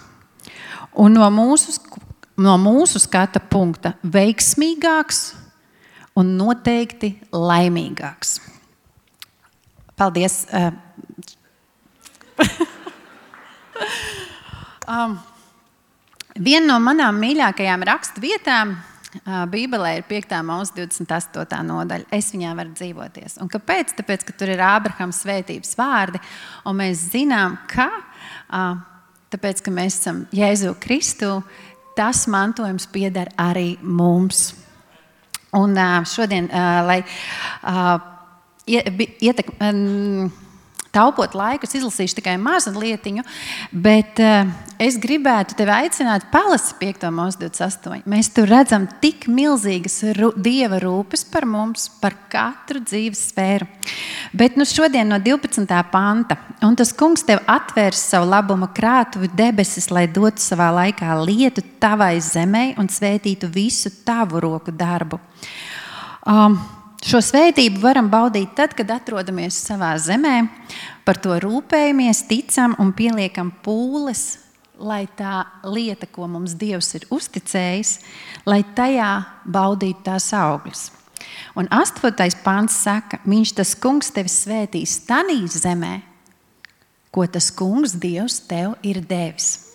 Un 0.99 1.14
no 1.14 1.29
mūsu, 1.31 1.76
no 2.43 2.57
mūsu 2.59 2.99
skata 2.99 3.38
punkta 3.38 3.95
veiksmīgāks 4.02 5.21
un 6.19 6.35
noteikti 6.41 7.14
laimīgāks. 7.31 8.41
Paldies! 9.95 10.47
um, 14.91 15.19
viena 16.35 16.67
no 16.67 16.81
manām 16.83 17.14
mīļākajām 17.23 17.87
raksturvietām 17.87 18.75
Bībelē 19.23 19.90
ir 19.99 20.04
5. 20.09 20.38
mūzika, 20.49 20.87
28. 20.88 21.59
nodaļa. 21.69 22.09
Es 22.16 22.31
viņā 22.33 22.54
varu 22.57 22.73
dzīvoties. 22.73 23.37
Un 23.45 23.50
kāpēc? 23.52 23.92
Tāpēc, 23.99 24.25
ka 24.25 24.33
tur 24.40 24.49
ir 24.54 24.62
Ābrahama 24.64 25.12
svētības 25.12 25.76
vārdi, 25.76 26.21
un 26.64 26.78
mēs 26.81 26.97
zinām, 27.12 27.59
ka 27.69 27.90
tāpēc, 29.33 29.61
ka 29.64 29.71
mēs 29.75 30.00
esam 30.00 30.25
Jēzu 30.33 30.73
Kristu, 30.81 31.42
tas 31.97 32.25
mantojums 32.33 32.88
pieder 32.88 33.28
arī 33.37 33.76
mums. 33.83 34.54
Un 35.52 35.76
šodien, 36.09 36.49
lai 36.88 37.02
ietekmētu 38.64 40.41
taupot 40.92 41.34
laiku, 41.37 41.66
es 41.66 41.76
izlasīšu 41.78 42.18
tikai 42.18 42.34
mazu 42.40 42.72
lietiņu, 42.76 43.25
bet 43.72 44.20
uh, 44.22 44.50
es 44.82 44.99
gribētu 45.00 45.56
tevi 45.56 45.72
aicināt, 45.75 46.26
palasi 46.32 46.76
5. 46.80 47.06
mūzika 47.14 47.49
28. 47.49 48.02
Mēs 48.12 48.30
tur 48.37 48.50
redzam 48.50 48.87
tik 49.02 49.26
milzīgas 49.32 49.99
ru, 50.18 50.32
dieva 50.37 50.80
rūpes 50.82 51.25
par 51.32 51.46
mums, 51.49 51.88
par 52.02 52.16
katru 52.32 52.82
dzīves 52.84 53.25
sfēru. 53.30 53.68
Bet 54.37 54.58
nu 54.61 54.66
šodien 54.68 55.08
no 55.12 55.20
12. 55.22 55.64
panta, 55.92 56.37
un 56.66 56.76
tas 56.78 56.92
kungs 56.96 57.25
tev 57.28 57.40
atvērs 57.50 58.04
savu 58.12 58.28
labumu 58.30 58.68
krātuvi 58.76 59.32
debesis, 59.37 59.88
lai 59.92 60.06
dotu 60.12 60.44
savā 60.44 60.70
laikā 60.82 61.16
lietu 61.25 61.64
tavai 61.82 62.14
zemē 62.22 62.72
un 62.80 62.92
svētītu 62.92 63.50
visu 63.52 63.92
tavu 64.04 64.42
roku 64.44 64.75
darbu. 64.76 65.20
Um, 66.28 66.61
Šo 67.02 67.18
svētību 67.18 67.80
varam 67.82 68.06
baudīt 68.06 68.52
tad, 68.54 68.76
kad 68.78 68.90
atrodamies 68.94 69.56
savā 69.59 69.90
zemē, 69.99 70.37
par 71.02 71.18
to 71.18 71.35
rūpējamies, 71.42 72.21
ticam 72.28 72.76
un 72.78 72.92
pieliekam 72.94 73.50
pūles, 73.64 74.38
lai 74.78 75.09
tā 75.18 75.40
lieta, 75.66 76.06
ko 76.06 76.28
mums 76.30 76.54
Dievs 76.59 76.92
ir 76.94 77.09
uzticējis, 77.11 77.97
lai 78.47 78.61
tajā 78.78 79.11
baudītu 79.50 80.06
tās 80.06 80.30
augļus. 80.37 80.85
Un 81.59 81.66
astotais 81.75 82.38
pāns 82.38 82.78
saka, 82.85 83.18
viņš 83.26 83.54
tas 83.59 83.75
kungs 83.82 84.14
tevi 84.14 84.30
svētīs 84.30 85.00
tanī 85.09 85.42
zemē, 85.50 85.97
ko 87.11 87.26
tas 87.26 87.50
kungs 87.50 87.99
Dievs 87.99 88.38
tev 88.47 88.78
ir 88.87 89.02
devis. 89.02 89.72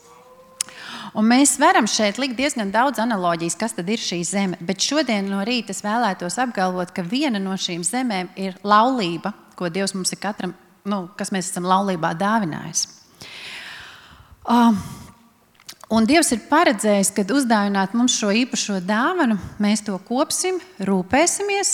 Un 1.16 1.28
mēs 1.30 1.56
varam 1.62 1.88
šeit 1.88 2.20
likt 2.20 2.36
diezgan 2.38 2.72
daudz 2.74 3.00
analogijas, 3.00 3.56
kas 3.60 3.76
tad 3.78 3.90
ir 3.90 4.02
šī 4.02 4.22
zeme. 4.28 4.60
Bet 4.60 4.84
šodien 4.84 5.30
no 5.32 5.44
rīta 5.48 5.76
es 5.76 5.84
vēlētos 5.86 6.40
apgalvot, 6.44 6.92
ka 6.96 7.06
viena 7.06 7.40
no 7.40 7.56
šīm 7.56 7.86
zemēm 7.88 8.34
ir 8.36 8.58
laulība, 8.68 9.34
ko 9.56 9.72
Dievs 9.72 9.96
mums 9.96 10.12
ir 10.14 10.22
katram, 10.22 10.54
nu, 10.88 11.06
kas 11.18 11.32
mēs 11.36 11.52
esam 11.52 11.68
laulībā 11.70 12.14
dāvinājis. 12.18 12.88
Um, 14.48 14.80
Un 15.88 16.04
Dievs 16.04 16.34
ir 16.36 16.42
paredzējis, 16.50 17.14
kad 17.16 17.30
uzdāvināt 17.32 17.94
mums 17.96 18.18
šo 18.20 18.28
īpašo 18.36 18.82
dāvanu, 18.84 19.38
mēs 19.64 19.86
to 19.88 19.96
kopsim, 20.04 20.58
rūpēsimies 20.84 21.70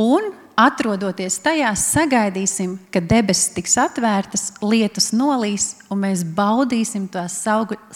un 0.00 0.30
atrodoties 0.58 1.38
tajā, 1.42 1.70
sagaidīsim, 1.78 2.76
ka 2.92 3.02
debesis 3.04 3.52
tiks 3.54 3.76
atvērtas, 3.78 4.50
lietus 4.64 5.12
nolīs, 5.14 5.70
un 5.92 6.02
mēs 6.02 6.24
baudīsim 6.36 7.06
tos 7.12 7.38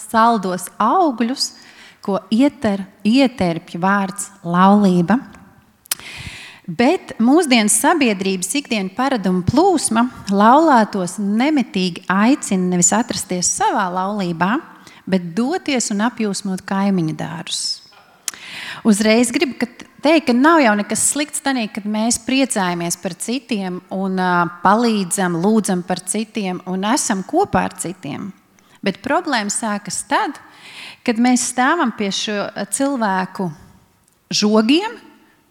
saldos 0.07 0.69
augļus, 0.81 1.51
ko 2.03 2.19
ieter, 2.31 2.85
ieterpja 3.07 3.79
vārds 3.83 4.29
laulība. 4.43 5.19
Bet 6.63 7.17
mūsdienu 7.19 7.71
sabiedrības 7.71 8.53
ikdienas 8.55 8.95
paraduma 8.95 9.43
plūsma 9.43 10.05
laulātos 10.31 11.17
nemitīgi 11.19 12.05
aicina 12.07 12.71
nevis 12.71 12.93
atrasties 12.95 13.49
savā 13.51 13.89
laulībā, 13.91 14.55
bet 15.03 15.33
doties 15.35 15.91
un 15.91 16.05
apjūsmot 16.07 16.63
kaimiņu 16.67 17.17
dārzus. 17.19 17.81
Uzreiz 18.87 19.31
gribu 19.35 19.59
teikt, 20.03 20.27
ka 20.27 20.33
nav 20.35 20.61
jau 20.61 20.73
nekas 20.77 21.07
slikts 21.13 21.43
tajā, 21.43 21.65
kad 21.73 21.87
mēs 21.89 22.19
priecājamies 22.25 22.99
par 23.01 23.15
citiem 23.19 23.79
un 23.93 24.19
palīdzam, 24.63 25.39
lūdzam 25.43 25.83
par 25.87 26.03
citiem 26.03 26.61
un 26.69 26.85
esam 26.91 27.23
kopā 27.27 27.65
ar 27.69 27.77
citiem. 27.79 28.31
Bet 28.83 28.99
problēma 29.03 29.51
sākas 29.53 30.01
tad, 30.09 30.35
kad 31.07 31.19
mēs 31.19 31.45
stāvam 31.53 31.93
pie 31.95 32.11
šo 32.11 32.49
cilvēku 32.75 33.47
žogiem 34.33 34.97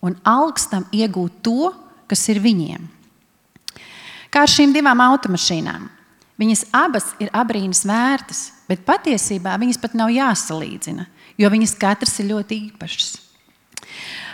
un 0.05 0.19
augstam 0.27 0.85
iegūt 0.93 1.41
to, 1.47 1.73
kas 2.11 2.27
ir 2.29 2.43
viņiem. 2.45 2.85
Kā 4.33 4.45
ar 4.45 4.53
šīm 4.53 4.73
divām 4.75 5.01
automašīnām. 5.05 5.89
Viņas 6.41 6.65
abas 6.75 7.11
ir 7.23 7.29
abrīnas 7.37 7.85
vērtas, 7.87 8.47
bet 8.67 8.87
patiesībā 8.89 9.55
viņas 9.61 9.79
pat 9.79 9.93
nav 9.95 10.11
jāsalīdzina, 10.11 11.05
jo 11.39 11.51
viņas 11.53 11.77
katras 11.79 12.17
ir 12.21 12.31
ļoti 12.33 12.59
īpašas. 12.69 13.13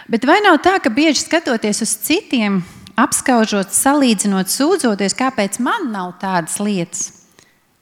Bet 0.08 0.24
vai 0.24 0.38
nav 0.40 0.56
tā, 0.64 0.78
ka 0.80 0.88
bieži 0.88 1.26
skatoties 1.26 1.82
uz 1.84 1.90
citiem, 2.00 2.62
apskaužot, 2.96 3.74
salīdzinot, 3.76 4.48
sūdzoties, 4.48 5.12
kāpēc 5.18 5.58
man 5.60 5.90
nav 5.92 6.14
tādas 6.22 6.56
lietas, 6.64 7.02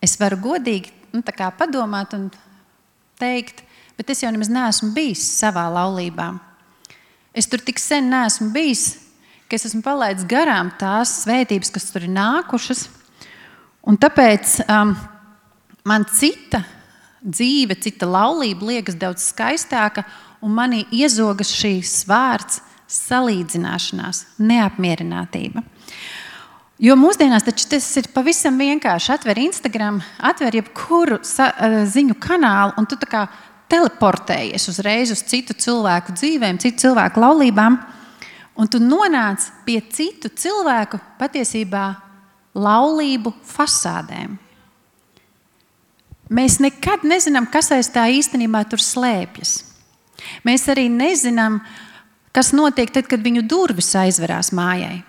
es 0.03 0.17
varu 0.19 0.41
godīgi 0.43 0.91
nu, 1.15 1.23
padomāt 1.23 2.17
un 2.19 2.27
teikt, 3.23 3.63
bet 3.95 4.11
es 4.11 4.25
jau 4.25 4.33
nemaz 4.35 4.51
neesmu 4.51 4.91
bijis 4.97 5.23
savā 5.39 5.69
laulībā. 5.71 6.33
Es 7.31 7.47
tur 7.47 7.63
tik 7.63 7.79
sen 7.79 8.11
neesmu 8.11 8.51
bijis, 8.51 8.97
ka 9.47 9.55
es 9.55 9.69
esmu 9.71 9.85
palaidis 9.87 10.27
garām 10.27 10.75
tās 10.81 11.21
svētības, 11.23 11.71
kas 11.71 11.91
tur 11.93 12.09
ir 12.09 12.13
nākušas. 12.17 12.89
Un 13.87 13.95
tāpēc 14.03 14.65
um, 14.67 14.97
man 15.87 16.11
cita 16.11 16.65
dzīve, 17.23 17.79
cita 17.79 18.11
laulība 18.11 18.73
liekas 18.73 18.99
daudz 18.99 19.31
skaistāka, 19.31 20.03
un 20.47 20.55
manī 20.55 20.85
iezogas 20.95 21.51
šīs 21.59 22.05
vārds 22.07 22.61
salīdzināšanās, 22.87 24.23
neapmierinātība. 24.39 25.65
Jo 26.77 26.95
mūsdienās 27.01 27.47
tas 27.49 27.87
ir 27.97 28.11
pavisam 28.13 28.59
vienkārši. 28.61 29.13
Atver 29.15 29.41
Instagram, 29.41 29.99
atver 30.21 30.59
jebkuru 30.61 31.19
eh, 31.19 31.77
ziņu 31.89 32.19
kanālu, 32.21 32.77
un 32.77 32.87
tu 32.87 32.99
teleportējies 33.67 34.69
uzreiz 34.71 35.11
uz 35.11 35.25
citu 35.27 35.57
cilvēku 35.57 36.15
dzīvēm, 36.15 36.61
citu 36.63 36.85
cilvēku 36.85 37.23
laulībām, 37.25 37.79
un 38.61 38.69
tu 38.71 38.79
nonāc 38.79 39.49
pie 39.67 39.81
citu 39.91 40.31
cilvēku 40.31 41.01
patiesībā 41.19 41.87
laulību 42.55 43.35
fasādēm. 43.45 44.37
Mēs 46.37 46.59
nekad 46.59 47.05
nezinām, 47.07 47.47
kas 47.51 47.71
aiz 47.75 47.89
tā 47.95 48.07
īstenībā 48.11 48.65
tur 48.69 48.83
slēpjas. 48.83 49.66
Mēs 50.47 50.67
arī 50.73 50.89
nezinām, 50.93 51.61
kas 52.37 52.53
notiek 52.57 52.93
tad, 52.93 53.09
kad 53.11 53.23
viņu 53.25 53.45
durvis 53.49 53.93
aizverās 53.99 54.53
mājai. 54.57 55.01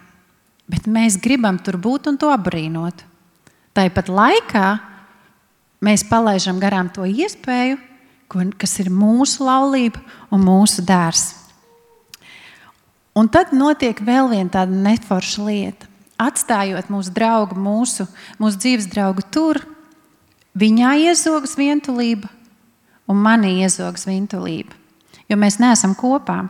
Bet 0.68 0.88
mēs 0.92 1.20
gribam 1.24 1.60
tur 1.64 1.78
būt 1.80 2.10
un 2.12 2.20
to 2.20 2.32
apbrīnot. 2.34 3.04
Tāpat 3.78 4.10
laikā 4.12 4.68
mēs 5.86 6.04
palaidām 6.10 6.60
garām 6.60 6.90
to 6.92 7.06
iespēju, 7.08 7.78
kas 8.60 8.80
ir 8.84 8.92
mūsu 8.92 9.46
laulība 9.48 10.02
un 10.34 10.44
mūsu 10.44 10.84
dārsts. 10.84 11.48
Un 13.18 13.26
tad 13.34 13.50
notiek 13.56 13.98
vēl 14.06 14.30
viena 14.30 14.52
tāda 14.60 14.76
neforša 14.78 15.46
lieta. 15.48 15.88
Atstājot 16.22 16.90
mūsu 16.94 17.14
draugu, 17.14 17.58
mūsu, 17.58 18.06
mūsu 18.42 18.60
dzīves 18.62 18.90
draugu 18.90 19.24
tur, 19.34 19.60
viņā 20.58 20.96
iezogas 21.08 21.56
vientulība 21.58 22.30
un 23.10 23.22
manī 23.22 23.56
iezogas 23.64 24.06
vientulība. 24.10 24.77
Jo 25.28 25.38
mēs 25.40 25.60
neesam 25.60 25.96
kopā. 25.98 26.46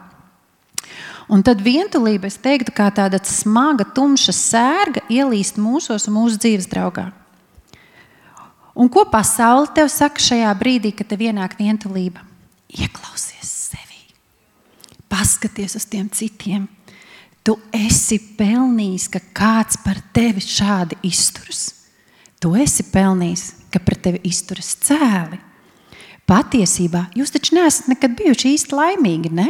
Un 1.28 1.44
tad 1.44 1.60
vientulība, 1.60 2.30
es 2.30 2.38
teiktu, 2.40 2.72
kā 2.72 2.88
tāda 2.96 3.20
smaga, 3.28 3.84
tumša 3.84 4.34
sērga 4.36 5.04
ielīst 5.12 5.60
mūsos 5.60 6.08
un 6.08 6.16
mūsu 6.22 6.40
dzīves 6.40 6.70
draugā. 6.72 7.10
Un 8.78 8.88
ko 8.94 9.04
pasaule 9.10 9.68
tev 9.76 9.90
saka 9.92 10.22
šajā 10.22 10.54
brīdī, 10.60 10.94
kad 10.96 11.10
tev 11.10 11.26
ienāk 11.26 11.58
vientulība? 11.60 12.22
Ieklausies 12.72 13.50
sevi, 13.72 14.04
paskaties 15.10 15.76
uz 15.80 15.88
tiem 15.90 16.08
citiem. 16.14 16.68
Tu 17.44 17.56
esi 17.76 18.20
pelnījis, 18.38 19.08
ka 19.12 19.22
kāds 19.36 19.80
par 19.84 20.00
tevi 20.14 20.44
šādi 20.44 21.00
izturas. 21.08 21.72
Tu 22.44 22.52
esi 22.60 22.86
pelnījis, 22.92 23.46
ka 23.74 23.82
pret 23.84 24.04
tevi 24.06 24.22
izturas 24.30 24.76
cēli. 24.84 25.40
Patiesībā 26.28 27.06
jūs 27.16 27.32
taču 27.32 27.56
neesat 27.56 27.88
nekad 27.88 28.18
bijuši 28.20 28.56
īsti 28.58 28.76
laimīgi, 28.76 29.32
ne? 29.32 29.48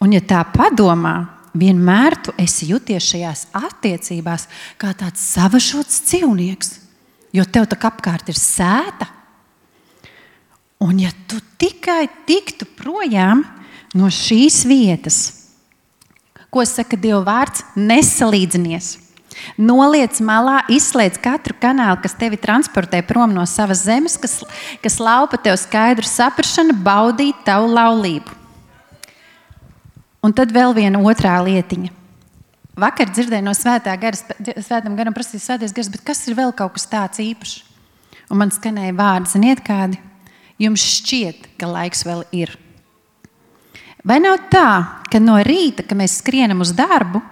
Un, 0.00 0.14
ja 0.14 0.22
tā 0.24 0.40
padomā, 0.48 1.16
vienmēr 1.58 2.16
tu 2.22 2.32
esi 2.40 2.70
jūties 2.70 3.10
šajās 3.12 3.46
attiecībās 3.56 4.46
kā 4.80 4.94
tāds 4.96 5.24
savažots 5.34 6.00
dzīvnieks, 6.06 6.72
jo 7.36 7.44
tev 7.44 7.66
tā 7.68 7.78
apkārt 7.90 8.30
ir 8.30 8.38
sēta. 8.38 9.10
Un, 10.80 11.00
ja 11.02 11.10
tu 11.28 11.40
tikai 11.58 12.06
tiktu 12.28 12.68
projām 12.78 13.42
no 13.98 14.08
šīs 14.12 14.62
vietas, 14.70 15.18
ko 16.48 16.64
saka 16.64 16.96
Dieva 16.96 17.20
vārds, 17.26 17.64
nesalīdzinies. 17.76 19.07
Noliec 19.58 20.18
malā, 20.24 20.62
izslēdz 20.72 21.20
katru 21.22 21.56
kanālu, 21.60 22.00
kas 22.02 22.16
tevi 22.18 22.38
transportē 22.40 23.02
prom 23.06 23.34
no 23.34 23.44
savas 23.48 23.84
zemes, 23.86 24.16
kas, 24.20 24.40
kas 24.82 24.98
laupa 25.02 25.38
tev 25.42 25.58
skaidru 25.60 26.06
saprāšanu, 26.06 26.76
baudīt 26.84 27.44
tavu 27.46 27.70
laulību. 27.74 28.36
Un 30.24 30.34
tad 30.34 30.52
vēl 30.54 30.74
viena 30.76 31.00
otrā 31.06 31.36
lietiņa. 31.46 31.94
Vakar 32.78 33.10
dzirdēju 33.10 33.42
no 33.42 33.54
svētā 33.58 33.94
gara, 33.98 34.18
svētam 34.62 34.94
garam 34.98 35.14
prasīja 35.14 35.44
svētais 35.44 35.74
gars, 35.74 35.90
bet 35.90 36.04
kas 36.06 36.22
ir 36.30 36.36
vēl 36.38 36.52
kaut 36.54 36.76
kas 36.76 36.86
tāds 36.90 37.22
īpašs? 37.22 37.64
Un 38.28 38.42
man 38.42 38.52
skanēja 38.54 38.94
vārdi, 38.94 39.32
ziniet, 39.32 39.62
kādi? 39.66 39.98
Jums 40.62 40.82
šķiet, 40.82 41.48
ka 41.58 41.70
laiks 41.70 42.04
vēl 42.06 42.22
ir. 42.36 42.52
Vai 44.06 44.18
nav 44.22 44.44
tā, 44.52 44.68
ka 45.10 45.20
no 45.22 45.38
rīta, 45.42 45.84
kad 45.86 45.98
mēs 45.98 46.20
skrienam 46.20 46.62
uz 46.62 46.70
darbu, 46.76 47.22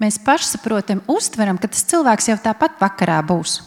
mēs 0.00 0.18
pašsaprotam, 0.24 1.02
uztveram, 1.10 1.58
ka 1.60 1.70
tas 1.70 1.84
cilvēks 1.90 2.30
jau 2.32 2.38
tāpat 2.40 2.80
vakarā 2.80 3.20
būs? 3.26 3.60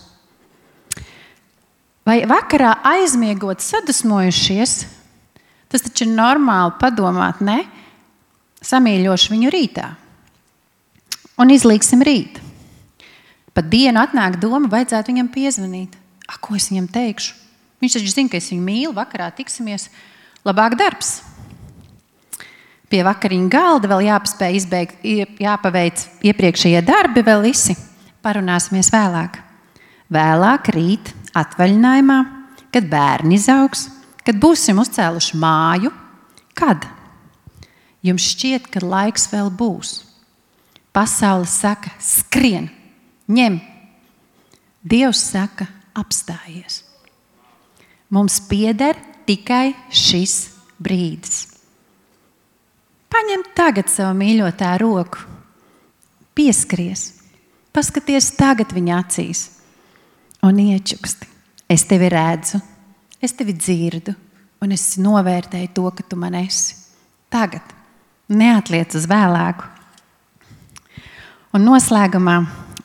Vai 2.04 2.24
vakarā 2.28 2.76
aizmiegot, 2.84 3.64
sadusmojušies, 3.64 4.76
tas 5.72 5.86
taču 5.86 6.08
ir 6.08 6.16
normāli 6.18 6.76
padomāt, 6.82 7.40
ne? 7.40 7.64
samīļošu 8.64 9.34
viņu 9.34 9.52
rītā 9.52 9.90
un 11.40 11.52
izlīgsim 11.54 12.04
rīt. 12.06 12.40
Pat 13.54 13.68
dienu 13.70 14.02
atnāk 14.02 14.40
doma, 14.42 14.70
vajadzētu 14.72 15.12
viņam 15.12 15.30
piezvanīt. 15.34 15.98
A, 16.30 16.38
ko 16.42 16.56
es 16.58 16.70
viņam 16.72 16.88
teikšu? 16.94 17.36
Viņš 17.84 17.98
taču 17.98 18.14
zina, 18.14 18.32
ka 18.32 18.40
es 18.40 18.50
viņu 18.50 18.64
mīlu, 18.64 18.94
vakarā 18.96 19.28
tiksimies. 19.36 19.90
Labāk 20.48 20.78
darbs. 20.80 21.20
Pie 22.94 23.00
vakariņu 23.02 23.48
galda 23.50 23.90
vēl 23.90 24.04
jāpaspēj 24.06 24.58
izbeigt, 24.60 25.06
jāpaveic 25.42 26.04
iepriekšējie 26.30 26.84
darbi, 26.86 27.24
vēl 27.26 27.40
visi. 27.42 27.74
Parunāsimies 28.22 28.92
vēlāk. 28.94 29.40
Vēlāk, 30.14 30.68
rīt, 30.76 31.10
atvaļinājumā, 31.34 32.18
kad 32.70 32.86
bērni 32.92 33.40
izaugs, 33.40 33.88
kad 34.22 34.38
būsim 34.38 34.78
uzcēluši 34.84 35.40
māju. 35.42 35.90
Kad? 36.54 36.86
Jums 38.06 38.28
šķiet, 38.36 38.68
ka 38.70 38.84
laiks 38.86 39.26
vēl 39.32 39.50
būs. 39.50 39.96
Pasaule 40.94 41.50
saka, 41.50 41.96
skrien, 41.98 42.68
ņem. 43.26 43.58
Dievs 44.86 45.24
saka, 45.32 45.66
apstājies. 45.98 46.84
Mums 48.14 48.38
pieder 48.46 49.02
tikai 49.26 49.72
šis 49.90 50.38
brīdis. 50.78 51.53
Paņem 53.14 53.44
tagad 53.54 53.92
savu 53.94 54.16
mīļotā 54.18 54.72
roku, 54.82 55.20
pieskaries, 56.34 57.12
paskaties 57.70 58.32
tagad 58.34 58.72
viņa 58.74 58.96
acīs 59.04 59.44
un 60.42 60.58
iečuksti. 60.64 61.28
Es 61.70 61.86
tevi 61.86 62.08
redzu, 62.10 62.58
es 63.22 63.36
tevi 63.38 63.54
dzirdu, 63.54 64.16
un 64.66 64.74
es 64.74 64.96
novērtēju 64.98 65.70
to, 65.76 65.84
ka 65.94 66.06
tu 66.10 66.18
man 66.18 66.40
esi. 66.40 66.80
Tagad 67.30 67.76
neatliec 68.34 68.96
uz 68.98 69.06
vēlāku. 69.10 69.68
Un 71.54 71.68
noslēgumā 71.68 72.40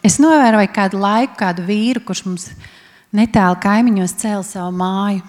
es 0.04 0.18
novēroju 0.20 0.72
kādu 0.76 1.00
laiku, 1.00 1.38
kādu 1.40 1.64
vīru, 1.64 2.02
kurš 2.04 2.22
mums 2.26 2.50
netālu 3.16 3.56
kaimiņos 3.64 4.16
cēla 4.20 4.44
savu 4.44 4.76
māju. 4.76 5.24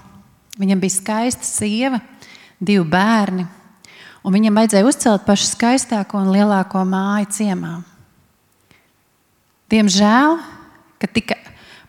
Viņam 0.59 0.83
bija 0.83 0.97
skaista 0.97 1.47
sieva, 1.47 2.01
divi 2.59 2.83
bērni, 2.83 3.47
un 4.23 4.35
viņam 4.35 4.59
vajadzēja 4.59 4.87
uzcelt 4.87 5.25
pašu 5.27 5.49
skaistāko 5.51 6.19
un 6.19 6.31
lielāko 6.33 6.83
māju 6.87 7.29
ciemā. 7.37 7.73
Diemžēl, 9.69 10.39
kad 10.99 11.13
tika 11.13 11.37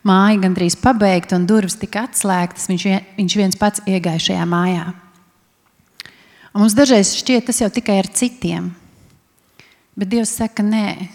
māja 0.05 0.39
gandrīz 0.43 0.77
pabeigta 0.79 1.37
un 1.37 1.47
durvis 1.49 1.77
tika 1.81 2.05
atslēgtas, 2.07 2.67
viņš, 2.69 2.85
viņš 3.17 3.37
viens 3.39 3.57
pats 3.57 3.81
iegāja 3.89 4.27
šajā 4.29 4.45
mājā. 4.49 4.91
Un 6.51 6.65
mums 6.65 6.75
dažreiz 6.75 7.13
šķiet, 7.15 7.47
tas 7.47 7.61
jau 7.63 7.69
tikai 7.71 7.97
ar 8.01 8.09
citiem. 8.11 8.71
Bet 9.95 10.11
Dievs 10.11 10.33
saka, 10.35 10.63
nē, 10.63 11.09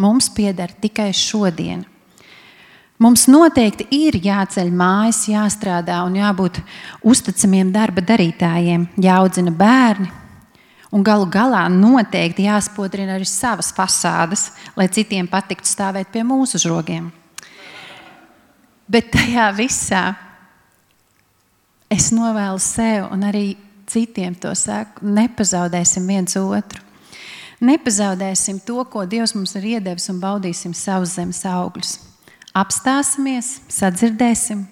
mums 0.00 0.28
pieder 0.34 0.72
tikai 0.82 1.12
šodien. 1.14 1.84
Mums 3.02 3.26
noteikti 3.26 3.86
ir 3.94 4.16
jāceļ 4.22 4.70
mājas, 4.74 5.24
jāstrādā 5.26 5.98
un 6.06 6.14
jābūt 6.18 6.60
uzticamiem 7.02 7.72
darba 7.74 8.04
darītājiem, 8.06 8.86
jāaudzina 9.02 9.50
bērni. 9.54 10.10
Un 10.94 11.02
galu 11.02 11.26
galā 11.26 11.64
noteikti 11.72 12.46
jāspodrina 12.46 13.16
arī 13.16 13.26
savas 13.26 13.72
fasādes, 13.74 14.48
lai 14.78 14.86
citiem 14.92 15.26
patiktu 15.30 15.66
stāvēt 15.66 16.12
pie 16.14 16.22
mūsu 16.26 16.60
žogiem. 16.62 17.08
Bet 18.86 19.10
tajā 19.14 19.48
visā 19.56 20.04
es 21.90 22.12
novēlu 22.14 22.60
sev 22.62 23.08
un 23.10 23.26
arī 23.26 23.56
citiem 23.90 24.36
to 24.38 24.52
saku, 24.54 25.02
nepazaudēsim 25.02 26.06
viens 26.06 26.36
otru. 26.38 26.82
Nepazaudēsim 27.64 28.60
to, 28.66 28.82
ko 28.90 29.04
Dievs 29.08 29.34
mums 29.34 29.54
ir 29.58 29.66
iedevis, 29.76 30.06
un 30.12 30.20
baudīsim 30.22 30.74
savus 30.76 31.16
zemes 31.16 31.42
augļus. 31.48 31.96
Apstāsimies, 32.54 33.56
sadzirdēsim 33.72 34.66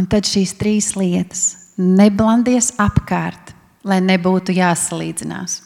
Un 0.00 0.06
tad 0.08 0.24
šīs 0.24 0.54
trīs 0.56 0.94
lietas- 0.96 1.42
neblandies 2.00 2.72
apkārt, 2.80 3.49
lai 3.84 4.00
nebūtu 4.04 4.54
jāsalīdzinās. 4.56 5.60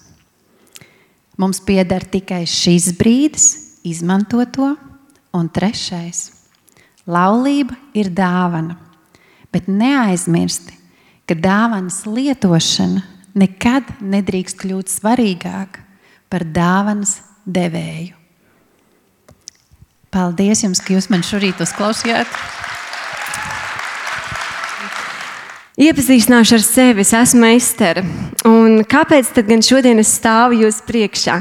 Mums 1.41 1.61
pieder 1.67 2.05
tikai 2.07 2.45
šis 2.47 2.93
brīdis, 2.99 3.47
izmanto 3.85 4.45
to, 4.55 4.75
un 5.35 5.49
trešais- 5.51 6.31
laulība 7.15 7.77
ir 7.95 8.11
dāvana. 8.11 8.77
Bet 9.53 9.67
neaizmirsti, 9.67 10.75
ka 11.27 11.35
dāvanas 11.35 12.05
lietošana 12.07 13.03
nekad 13.35 13.85
nedrīkst 14.01 14.57
kļūt 14.63 14.91
svarīgāka 14.91 15.83
par 16.31 16.45
dāvanas 16.45 17.21
devēju. 17.47 18.15
Paldies 20.11 20.63
jums, 20.63 20.81
ka 20.81 20.95
jūs 20.95 21.11
man 21.11 21.23
šorīt 21.27 21.59
uzklausījāt! 21.59 22.31
Iepazīstināšu 25.75 26.55
ar 26.55 26.63
sevi. 26.63 27.03
Es 27.03 27.11
esmu 27.19 27.49
Estere. 27.57 28.05
Un 28.47 28.85
kāpēc 28.87 29.33
gan 29.49 29.63
šodien 29.65 29.99
es 29.99 30.13
stāvu 30.21 30.61
jūs 30.61 30.79
priekšā? 30.87 31.41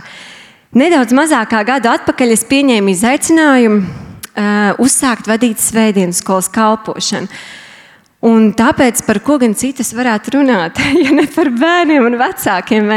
Nedaudz 0.73 1.13
mazākā 1.13 1.59
gada 1.67 1.91
atpakaļ 1.99 2.33
es 2.33 2.41
pieņēmu 2.49 2.95
izaicinājumu 2.95 3.83
uh, 3.83 4.81
uzsākt 4.81 5.29
vadīt 5.29 5.61
svētdienas 5.61 6.23
skolas 6.23 6.49
kalpošanu. 6.49 7.29
Un 8.25 8.49
tāpēc 8.57 9.03
par 9.05 9.21
ko 9.21 9.37
gan 9.37 9.53
citas 9.53 9.93
varētu 9.93 10.39
runāt, 10.39 10.81
ja 11.03 11.13
ne 11.13 11.29
par 11.29 11.53
bērniem 11.53 12.09
un 12.09 12.17
vecākiem? 12.17 12.89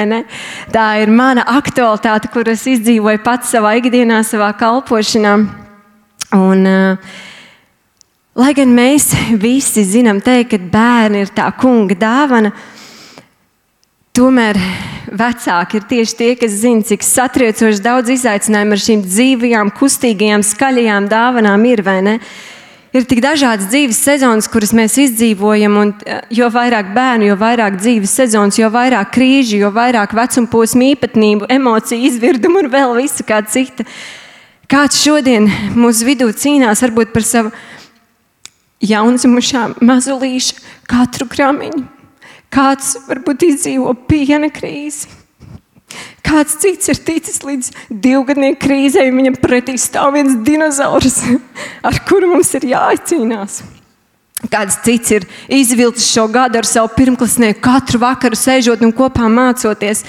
Tā 0.73 0.89
ir 1.05 1.13
mana 1.13 1.45
aktualitāte, 1.59 2.33
kuras 2.33 2.65
izdzīvoju 2.65 3.21
pats 3.27 3.53
savā 3.53 3.77
ikdienā, 3.83 4.25
savā 4.25 4.55
kalpošanā. 4.57 5.37
Un, 6.33 6.65
uh, 6.65 7.25
Lai 8.37 8.51
gan 8.53 8.69
mēs 8.77 9.15
visi 9.41 9.81
zinām, 9.89 10.19
teikt, 10.21 10.51
ka 10.51 10.59
bērni 10.73 11.23
ir 11.25 11.31
tā 11.33 11.47
kunga 11.57 11.97
dāvana, 11.97 12.51
tomēr 14.13 14.59
vecāki 15.09 15.79
ir 15.79 15.87
tieši 15.89 16.17
tie, 16.19 16.29
kas 16.37 16.59
zina, 16.61 16.85
cik 16.85 17.05
satriecoši 17.07 17.81
daudz 17.81 18.13
izaicinājumu 18.13 18.77
ar 18.77 18.83
šīm 18.83 19.05
dzīvajām, 19.07 19.71
kustīgajām, 19.79 20.45
skaļajām 20.45 21.09
dāvanām 21.09 21.65
ir. 21.71 21.81
Ir 22.97 23.07
tik 23.09 23.23
dažādas 23.25 23.71
dzīves 23.73 24.03
sezonas, 24.05 24.49
kuras 24.53 24.75
mēs 24.77 24.99
izdzīvojam, 25.01 25.79
un 25.81 25.95
eh, 26.05 26.21
jo 26.37 26.51
vairāk 26.53 26.93
bērnu, 26.97 27.31
jo 27.31 27.39
vairāk 27.41 27.81
dzīves 27.81 28.13
sezonas, 28.21 28.59
jo 28.61 28.69
vairāk 28.73 29.15
krīžu, 29.17 29.63
jo 29.65 29.73
vairāk 29.73 30.13
vecuma 30.17 30.53
posmu 30.53 30.91
īpatnību, 30.93 31.49
emociju 31.57 32.09
izvirdumu 32.09 32.67
un 32.67 32.71
vēl 32.73 32.93
visu 33.01 33.25
kā 33.25 33.41
cita. 33.49 33.85
Kāds 34.69 35.01
šodien 35.01 35.49
mūsu 35.77 36.09
vidū 36.09 36.29
cīnās 36.37 36.85
varbūt 36.85 37.13
par 37.17 37.25
savu 37.25 37.53
jaundzimušā 38.85 39.69
mazulīša 39.81 40.65
katru 40.91 41.29
gramiņu. 41.31 41.85
Kāds 42.53 42.97
varbūt 43.09 43.47
izdzīvo 43.49 43.93
piena 44.09 44.51
krīzi. 44.53 45.09
Kāds 46.27 46.57
cits 46.59 46.91
ir 46.91 46.99
ticis 47.07 47.39
līdz 47.47 47.71
divgadnieku 47.91 48.59
krīzei, 48.65 49.07
un 49.11 49.21
viņam 49.21 49.39
pretī 49.39 49.77
stāv 49.79 50.17
viens 50.17 50.35
dinozaurs, 50.47 51.21
ar 51.89 52.01
kuru 52.09 52.33
mums 52.35 52.51
ir 52.59 52.67
jācīnās. 52.73 53.61
Kāds 54.53 54.77
cits 54.85 55.15
ir 55.15 55.25
izvilcis 55.49 56.11
šo 56.13 56.27
gadu 56.29 56.59
ar 56.61 56.67
savu 56.69 56.91
pirmklasnieku, 56.97 57.61
katru 57.65 58.03
vakaru 58.03 58.37
sēžot 58.37 58.83
un 58.85 58.93
kopā 58.95 59.31
mācoties. 59.33 60.03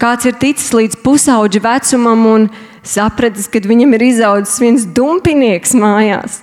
Kāds 0.00 0.28
ir 0.28 0.36
ticis 0.42 0.74
līdz 0.76 0.98
pusauģa 1.04 1.62
vecumam 1.64 2.26
un 2.28 2.48
sapratis, 2.86 3.48
ka 3.48 3.62
viņam 3.64 3.96
ir 3.96 4.04
izaudzis 4.10 4.60
viens 4.60 4.84
dumpinieks 4.84 5.72
mājās. 5.78 6.42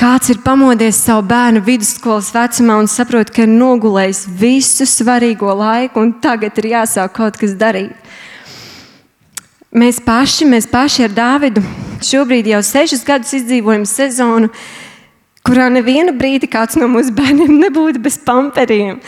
Kāds 0.00 0.30
ir 0.32 0.38
pamodies 0.40 0.96
savu 1.04 1.26
bērnu 1.28 1.60
vidusskolas 1.64 2.30
vecumā 2.32 2.78
un 2.80 2.88
saprot, 2.88 3.28
ka 3.32 3.44
ir 3.44 3.50
nogulējis 3.52 4.22
visu 4.40 4.86
svarīgo 4.88 5.52
laiku, 5.56 6.00
un 6.00 6.14
tagad 6.24 6.56
ir 6.62 6.70
jāsāk 6.72 7.12
kaut 7.18 7.36
kas 7.40 7.52
darīt. 7.60 7.92
Mēs 9.70 10.00
paši, 10.02 10.48
mēs 10.50 10.66
paši 10.66 11.04
ar 11.06 11.12
Dāvidu 11.14 11.62
šobrīd 12.02 12.48
jau 12.50 12.62
sešus 12.64 13.04
gadus 13.06 13.36
izdzīvojam 13.36 13.84
sezonu, 13.86 14.48
kurā 15.46 15.68
nevienu 15.72 16.16
brīdi 16.16 16.48
kāds 16.50 16.78
no 16.80 16.88
mūsu 16.90 17.12
bērniem 17.16 17.58
nebūtu 17.66 18.02
bez 18.02 18.18
pamperiem. 18.24 18.98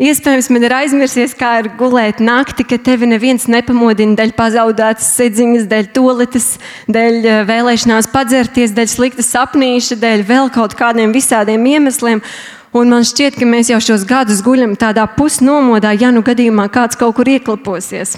Iespējams, 0.00 0.48
man 0.48 0.64
ir 0.64 0.72
aizmirsies, 0.72 1.34
kā 1.36 1.50
ir 1.60 1.68
gulēt 1.76 2.20
nakti, 2.24 2.64
ka 2.64 2.78
tevi 2.80 3.06
neviens 3.10 3.44
nepamodina 3.50 4.16
dēļ 4.16 4.32
pazaudētas 4.38 5.10
sedziņas, 5.18 5.68
dēļ 5.68 5.90
toaletes, 5.92 6.46
dēļ 6.88 7.18
eh, 7.20 7.42
vēlēšanās 7.50 8.08
padzerties, 8.14 8.72
dēļ 8.72 8.88
slikta 8.88 9.24
sapnīša, 9.26 10.00
dēļ 10.00 10.24
vēl 10.26 10.48
kaut 10.54 10.74
kādiem 10.78 11.12
visādiem 11.12 11.68
iemesliem. 11.74 12.24
Un 12.72 12.88
man 12.88 13.04
šķiet, 13.04 13.36
ka 13.36 13.44
mēs 13.44 13.68
jau 13.68 13.82
šos 13.84 14.06
gadus 14.08 14.40
guļam 14.42 14.72
tādā 14.80 15.04
pusnomodā, 15.12 15.92
ja 15.92 16.08
nu 16.08 16.24
gadījumā 16.24 16.70
kāds 16.72 16.96
kaut 16.96 17.18
kur 17.18 17.28
ieklaposies. 17.28 18.16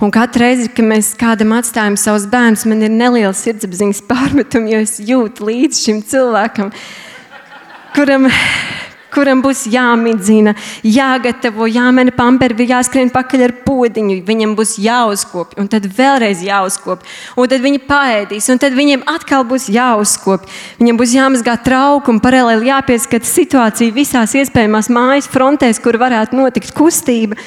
Un 0.00 0.12
katru 0.12 0.40
reizi, 0.40 0.70
kad 0.72 0.88
mēs 0.88 1.12
kādam 1.20 1.52
atstājam 1.56 2.00
savus 2.00 2.24
bērnus, 2.32 2.64
man 2.68 2.80
ir 2.84 2.96
neliela 2.96 3.36
sirdsapziņas 3.36 4.02
pārmetuma, 4.10 4.72
jo 4.72 4.82
es 4.88 4.96
jūtu 5.04 5.50
līdzi 5.50 5.84
šim 5.84 6.02
cilvēkam, 6.08 6.72
kuram 7.92 8.32
kuram 9.16 9.40
būs 9.44 9.64
jāmidzina, 9.72 10.54
jāgatavo, 10.84 11.66
jāmena 11.70 12.12
pampervi, 12.16 12.68
jāskrien 12.70 13.10
pakaļ 13.14 13.46
ar 13.48 13.54
podziņu, 13.64 14.20
viņam 14.26 14.54
būs 14.58 14.76
jāuzkopj, 14.84 15.56
un 15.62 15.70
tad 15.72 15.88
vēlreiz 15.96 16.44
jāuzkopj, 16.46 17.16
un 17.40 17.52
tad 17.52 17.64
viņi 17.64 17.82
paēdīs, 17.88 18.50
un 18.52 18.60
tad 18.62 18.76
viņiem 18.76 19.06
atkal 19.10 19.46
būs 19.48 19.70
jāuzkopj. 19.72 20.52
Viņam 20.80 21.00
būs 21.00 21.14
jāmazgā 21.16 21.56
trauki 21.64 22.12
un 22.12 22.20
paralēli 22.22 22.70
jāpieskata 22.70 23.28
situācija 23.28 23.94
visās 23.96 24.36
iespējamās 24.36 24.92
mājas 24.92 25.30
frontēs, 25.32 25.80
kur 25.82 25.98
varētu 26.00 26.36
notikt 26.36 26.74
kustība. 26.76 27.38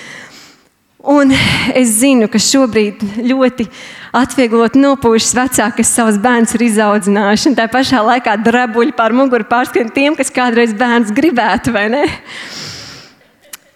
Un 1.00 1.32
es 1.80 1.94
zinu, 2.02 2.28
ka 2.28 2.42
šobrīd 2.44 3.06
ļoti 3.24 3.70
atvieglot 4.16 4.78
nopūšas 4.80 5.36
vecāki, 5.38 5.82
kas 5.82 5.92
savus 5.94 6.18
bērnus 6.22 6.56
ir 6.58 6.66
izaudzinājuši. 6.70 7.56
Tā 7.58 7.68
pašā 7.72 8.02
laikā 8.06 8.38
drabuļi 8.46 8.96
pār 8.98 9.16
muguru 9.18 9.48
pārskrien 9.50 9.92
tiem, 9.94 10.18
kas 10.20 10.34
kādreiz 10.34 10.74
bērns 10.78 11.14
gribētu, 11.16 11.74
vai 11.76 11.88
ne? 11.94 12.06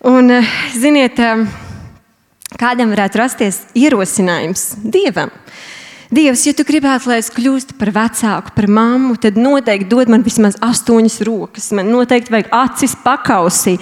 Un, 0.04 0.32
eh, 0.32 0.56
ziniet, 0.76 1.20
eh, 1.20 1.46
kādam 2.60 2.92
varētu 2.92 3.22
rasties 3.22 3.62
ierosinājums 3.74 4.76
Dievam. 4.84 5.32
Dievs, 6.14 6.44
ja 6.46 6.54
tu 6.54 6.62
gribētu, 6.68 7.08
lai 7.10 7.18
es 7.18 7.32
kļūstu 7.34 7.74
par 7.80 7.90
vecāku, 7.90 8.52
par 8.54 8.68
mammu, 8.70 9.16
tad 9.18 9.34
noteikti 9.40 9.90
dod 9.90 10.12
man 10.14 10.22
vismaz 10.22 10.60
astoņas 10.62 11.16
rokas. 11.26 11.72
Man 11.74 11.90
noteikti 11.90 12.30
vajag 12.30 12.52
acis 12.54 12.94
pakausī 13.02 13.80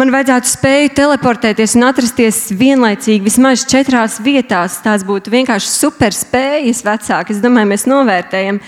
man 0.00 0.12
vajadzētu 0.14 0.48
spēju 0.48 0.92
teleportēties 0.96 1.76
un 1.76 1.84
atrasties 1.90 2.38
vienlaicīgi 2.56 3.26
vismaz 3.26 3.66
četrās 3.68 4.16
vietās. 4.24 4.78
Tās 4.84 5.04
būtu 5.06 5.32
vienkārši 5.34 5.68
superspējas 5.74 6.80
vecāki. 6.86 7.36
Es 7.36 7.42
domāju, 7.44 7.70
mēs 7.74 7.86
novērtējam. 7.90 8.62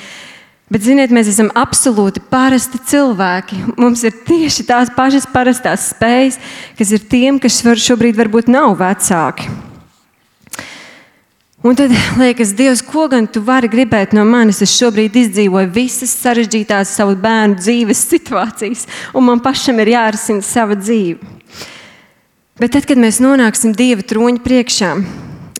Bet, 0.73 0.87
ziniet, 0.87 1.13
mēs 1.13 1.29
esam 1.33 1.51
absolūti 1.59 2.23
parasti 2.33 2.81
cilvēki. 2.93 3.59
Mums 3.81 4.05
ir 4.09 4.17
tieši 4.29 4.65
tās 4.69 4.93
pašas 4.97 5.29
parastās 5.33 5.91
spējas, 5.93 6.41
kas 6.79 6.95
ir 6.97 7.05
tiem, 7.13 7.41
kas 7.43 7.61
šobrīd 7.61 8.17
varbūt 8.17 8.49
nav 8.53 8.79
vecāki. 8.81 9.72
Un 11.63 11.79
tad 11.79 11.93
liekas, 12.21 12.55
Dievs, 12.59 12.83
ko 12.83 13.07
gan 13.11 13.29
tu 13.31 13.43
vari 13.47 13.71
gribēt 13.71 14.15
no 14.17 14.25
manis? 14.27 14.63
Es 14.65 14.75
šobrīd 14.75 15.17
izdzīvoju 15.21 15.71
visas 15.75 16.15
sarežģītās 16.25 16.97
savu 16.99 17.15
bērnu 17.23 17.61
dzīves 17.61 18.07
situācijas, 18.13 18.87
un 19.15 19.29
man 19.31 19.43
pašam 19.45 19.79
ir 19.83 19.95
jārisina 19.95 20.43
sava 20.47 20.79
dzīve. 20.79 21.21
Bet 22.61 22.75
tad, 22.75 22.87
kad 22.87 22.99
mēs 23.01 23.23
nonāksim 23.23 23.73
Dieva 23.75 24.05
troņa 24.07 24.43
priekšā, 24.45 24.95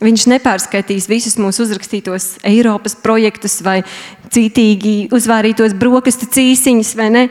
Viņš 0.03 0.25
nepārskaitīs 0.27 1.05
visus 1.07 1.37
mūsu 1.39 1.63
uzrakstītos 1.63 2.25
Eiropas 2.43 2.95
projektus 2.99 3.61
vai 3.63 3.77
cītīgi 4.35 5.13
uzvārītos 5.15 5.75
brokastu 5.79 6.27
cīsiņus, 6.27 6.91
vai 6.99 7.07
ne? 7.13 7.21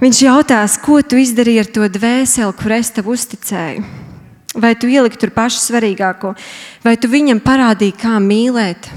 Viņš 0.00 0.22
jautās, 0.24 0.78
ko 0.80 1.02
tu 1.04 1.20
izdarīji 1.20 1.60
ar 1.60 1.68
to 1.74 1.90
dvēseli, 1.92 2.56
kur 2.56 2.74
es 2.78 2.94
tev 2.96 3.12
uzticēju. 3.12 4.01
Vai 4.52 4.74
tu 4.76 4.88
ieliki 4.90 5.16
tur 5.16 5.30
pašu 5.32 5.62
svarīgāko, 5.62 6.34
vai 6.84 6.96
tu 7.00 7.08
viņam 7.08 7.40
parādīji, 7.40 7.94
kā 7.96 8.18
mīlēt, 8.20 8.90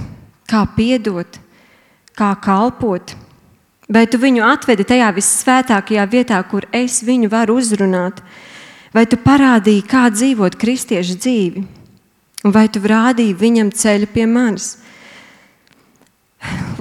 kā 0.51 0.65
piedot, 0.75 1.39
kā 2.15 2.33
kalpot, 2.43 3.15
vai 3.87 4.03
tu 4.11 4.19
viņu 4.19 4.43
atvedi 4.43 4.83
tajā 4.87 5.13
vissvētākajā 5.15 6.05
vietā, 6.11 6.41
kur 6.49 6.67
es 6.75 6.99
viņu 7.07 7.31
varu 7.31 7.55
uzrunāt, 7.61 8.19
vai 8.91 9.05
tu 9.07 9.19
parādīji, 9.21 9.87
kā 9.87 10.09
dzīvot 10.11 10.59
kristiešu 10.59 11.19
dzīvi, 11.23 11.65
un 12.43 12.55
vai 12.55 12.67
tu 12.67 12.83
rādīji 12.83 13.39
viņam 13.39 13.71
ceļu 13.71 14.11
pie 14.11 14.27
manis. 14.27 14.73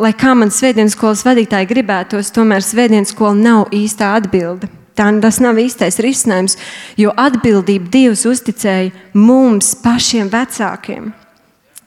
Lai 0.02 0.10
kā 0.18 0.34
man 0.34 0.50
svētdienas 0.50 0.96
skolas 0.98 1.22
vadītāji 1.24 1.70
gribētos, 1.70 2.34
tomēr 2.34 2.64
svētdienas 2.64 3.14
skola 3.14 3.38
nav 3.38 3.70
īstā 3.72 4.16
atbilde. 4.18 4.68
Tā, 4.94 5.08
tas 5.18 5.40
nav 5.42 5.58
īstais 5.58 5.98
risinājums, 6.02 6.54
jo 7.00 7.10
atbildību 7.18 7.90
Dievs 7.90 8.22
uzticēja 8.30 8.92
mums, 9.18 9.72
pašiem 9.82 10.30
vecākiem. 10.30 11.10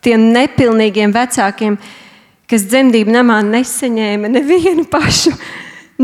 Tiem 0.03 0.25
nepilnīgiem 0.35 1.13
vecākiem, 1.15 1.77
kas 2.51 2.67
dzemdību 2.67 3.15
namā 3.15 3.39
nesaņēma 3.47 4.31
nevienu 4.35 4.83
pašu 4.91 5.31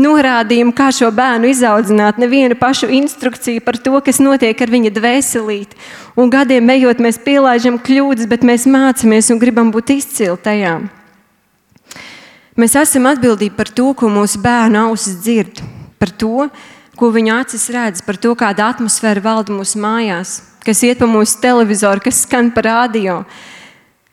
norādījumu, 0.00 0.72
kā 0.74 0.88
šo 0.94 1.10
bērnu 1.14 1.52
izaudzināt, 1.52 2.18
nevienu 2.18 2.56
pašu 2.58 2.88
instrukciju 2.96 3.62
par 3.64 3.78
to, 3.78 3.94
kas 4.04 4.18
notiek 4.22 4.58
ar 4.64 4.72
viņa 4.72 4.92
dvēselīti. 4.96 5.78
Un 6.18 6.32
gadiem 6.32 6.72
ejot, 6.74 7.02
mēs 7.04 7.20
pielaižam 7.22 7.78
kļūdas, 7.84 8.28
bet 8.30 8.46
mēs 8.46 8.66
mācāmies 8.70 9.30
un 9.30 9.40
gribam 9.42 9.70
būt 9.74 9.94
izcili 9.98 10.40
tajā. 10.40 10.78
Mēs 12.58 12.76
esam 12.78 13.10
atbildīgi 13.10 13.54
par 13.56 13.70
to, 13.70 13.90
ko 13.98 14.08
mūsu 14.10 14.38
bērnu 14.42 14.86
ausis 14.88 15.18
dzird, 15.22 15.62
par 15.98 16.12
to, 16.14 16.48
ko 16.98 17.10
viņa 17.14 17.40
acis 17.42 17.68
redz, 17.74 18.02
par 18.04 18.18
to, 18.20 18.34
kāda 18.38 18.70
atmosfēra 18.72 19.22
valda 19.24 19.54
mūsu 19.54 19.80
mājās, 19.82 20.38
kas 20.64 20.82
iet 20.86 21.00
pa 21.02 21.08
mūsu 21.10 21.40
televizoru, 21.42 22.02
kas 22.04 22.22
skan 22.24 22.52
pa 22.54 22.64
radio. 22.66 23.22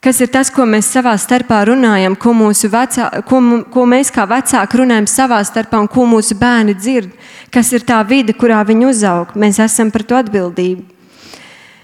Kas 0.02 0.18
ir 0.18 0.32
tas, 0.34 0.50
ko 0.50 0.66
mēs 0.66 0.88
savā 0.90 1.14
starpā 1.22 1.60
runājam, 1.70 2.16
ko, 2.18 2.34
vecā, 2.74 3.10
ko, 3.30 3.42
ko 3.70 3.84
mēs 3.86 4.10
kā 4.10 4.26
vecāki 4.26 4.80
runājam 4.82 5.06
savā 5.06 5.38
starpā 5.46 5.78
un 5.78 5.88
ko 5.88 6.08
mūsu 6.10 6.34
bērni 6.42 6.74
dzird? 6.74 7.12
Kas 7.54 7.70
ir 7.72 7.86
tā 7.86 8.00
vide, 8.02 8.34
kurā 8.34 8.64
viņi 8.66 8.88
uzaug? 8.90 9.36
Mēs 9.38 9.62
esam 9.62 9.92
par 9.94 10.02
to 10.02 10.18
atbildīgi. 10.18 10.82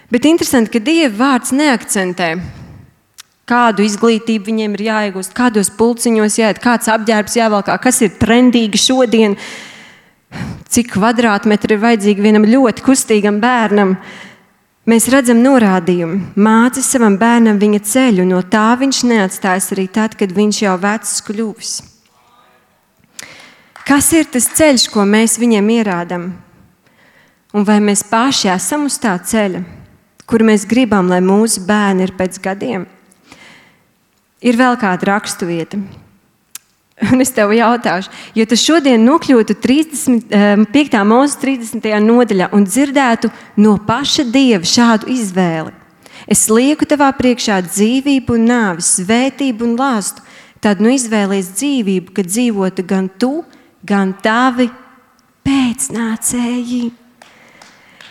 Bet 0.10 0.26
interesanti, 0.26 0.72
ka 0.74 0.82
Dieva 0.82 1.14
vārds 1.14 1.54
neakcentē, 1.54 2.32
kādu 3.48 3.84
izglītību 3.86 4.50
viņiem 4.50 4.76
ir 4.78 4.84
jāiegūst, 4.88 5.34
kādos 5.36 5.70
pulciņos 5.78 6.40
jāiet, 6.40 6.62
kāds 6.64 6.90
apģērbs 6.92 7.36
jāvelk, 7.38 7.72
kas 7.84 8.02
ir 8.02 8.16
trendīgi 8.20 8.80
šodien, 8.82 9.38
cik 10.78 10.94
kvadrātmetri 10.94 11.76
ir 11.76 11.84
vajadzīgi 11.84 12.24
vienam 12.24 12.48
ļoti 12.48 12.84
kustīgam 12.86 13.40
bērnam. 13.44 13.96
Mēs 14.88 15.10
redzam 15.12 15.42
norādījumu, 15.44 16.34
māci 16.40 16.84
savam 16.86 17.18
bērnam 17.20 17.60
viņa 17.60 17.80
ceļu, 17.84 18.24
no 18.30 18.40
tā 18.48 18.70
viņš 18.80 19.04
neatstās 19.10 19.72
arī 19.76 19.88
tad, 19.92 20.16
kad 20.16 20.32
viņš 20.32 20.62
jau 20.64 20.76
vecs 20.80 21.18
kļuvis. 21.28 21.74
Kas 23.88 24.12
ir 24.16 24.28
tas 24.32 24.48
ceļš, 24.56 24.90
ko 24.92 25.04
mēs 25.08 25.38
viņiem 25.40 25.74
ierādām? 25.76 26.30
Un 27.56 27.68
vai 27.68 27.80
mēs 27.84 28.04
paši 28.08 28.52
esam 28.52 28.88
uz 28.88 28.98
tā 29.00 29.14
ceļa, 29.20 29.64
kur 30.28 30.44
mēs 30.44 30.68
gribam, 30.68 31.08
lai 31.12 31.22
mūsu 31.24 31.64
bērni 31.68 32.04
ir 32.08 32.16
pēc 32.16 32.40
gadiem? 32.44 32.84
Ir 34.44 34.60
vēl 34.60 34.76
kāda 34.80 35.08
raksturvieta, 35.10 35.80
Un 37.14 37.22
es 37.22 37.30
tev 37.30 37.52
jautāšu, 37.54 38.10
ja 38.34 38.46
tu 38.50 38.58
šodien 38.58 39.04
nokļūtu 39.06 39.58
35. 39.62 41.02
mūža 41.06 41.42
30. 41.44 41.90
nodaļā 42.02 42.50
un 42.58 42.66
dzirdētu 42.66 43.30
no 43.62 43.76
paša 43.86 44.26
dieva 44.34 44.66
šādu 44.66 45.12
izvēli, 45.14 45.76
es 46.26 46.48
lieku 46.50 46.88
tavā 46.90 47.12
priekšā 47.20 47.60
dzīvību 47.68 48.40
nāvi, 48.42 48.86
svētību 48.86 49.68
un 49.68 49.78
lāstu, 49.78 50.26
tad 50.64 50.82
nu 50.82 50.90
izvēlies 50.96 51.54
dzīvību, 51.60 52.16
ka 52.18 52.26
dzīvotu 52.26 52.88
gan 52.90 53.12
tu, 53.22 53.44
gan 53.86 54.16
tavi 54.24 54.72
pēcnācēji. 55.46 56.88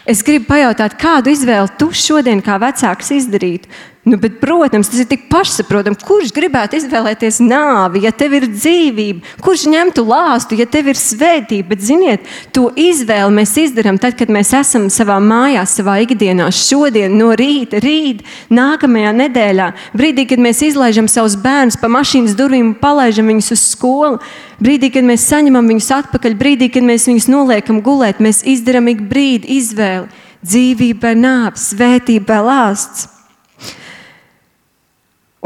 Es 0.07 0.23
gribu 0.23 0.47
pajautāt, 0.53 0.95
kādu 0.95 1.35
izvēli 1.35 1.75
tu 1.75 1.91
šodien 1.91 2.39
kā 2.39 2.61
vecāks 2.63 3.11
izdarītu? 3.19 3.67
Nu, 4.07 4.17
bet, 4.17 4.37
protams, 4.39 4.87
tas 4.87 5.01
ir 5.03 5.07
tik 5.11 5.25
pašsaprotami. 5.27 5.99
Kurš 6.07 6.31
gribētu 6.31 6.77
izvēlēties 6.79 7.41
nāvi, 7.43 8.05
ja 8.05 8.13
tev 8.15 8.37
ir 8.39 8.45
dzīvība? 8.53 9.33
Kurš 9.43 9.65
ņemtu 9.73 10.05
lāstu, 10.07 10.55
ja 10.55 10.63
tev 10.71 10.93
ir 10.93 11.01
svētība? 11.01 11.73
Bet, 11.73 11.83
ziniet, 11.83 12.29
to 12.55 12.69
izvēli 12.79 13.35
mēs 13.35 13.57
izdarām 13.65 13.99
tad, 13.99 14.15
kad 14.15 14.31
mēs 14.31 14.53
esam 14.55 14.85
savā 14.95 15.17
mājā, 15.19 15.65
savā 15.67 15.97
ikdienā, 16.05 16.47
šodien, 16.55 17.17
no 17.19 17.33
rīta, 17.35 17.81
rīt, 17.83 18.23
nākamajā 18.47 19.11
nedēļā. 19.25 19.67
Brīdī, 19.99 20.29
kad 20.31 20.45
mēs 20.47 20.63
izlaižam 20.69 21.11
savus 21.11 21.35
bērnus 21.43 21.81
pa 21.83 21.91
mašīnas 21.91 22.39
durvīm 22.39 22.71
un 22.71 22.79
palaidām 22.79 23.35
viņus 23.35 23.51
uz 23.59 23.67
skolu. 23.73 24.23
Brīdī, 24.63 24.93
kad 24.95 25.11
mēs 25.11 25.27
saņemam 25.33 25.75
viņus 25.75 25.91
atpakaļ, 25.99 26.39
brīdī, 26.39 26.71
kad 26.79 26.87
mēs 26.87 27.09
viņus 27.11 27.27
noliekam 27.35 27.83
gulēt, 27.83 28.23
mēs 28.23 28.45
izdarām 28.47 28.87
ik 28.95 29.03
brīdi 29.11 29.59
izvēli. 29.59 30.07
Dzīvībai 30.47 31.17
nāves, 31.19 31.73
svētībai 31.75 32.41
lāsts. 32.53 33.16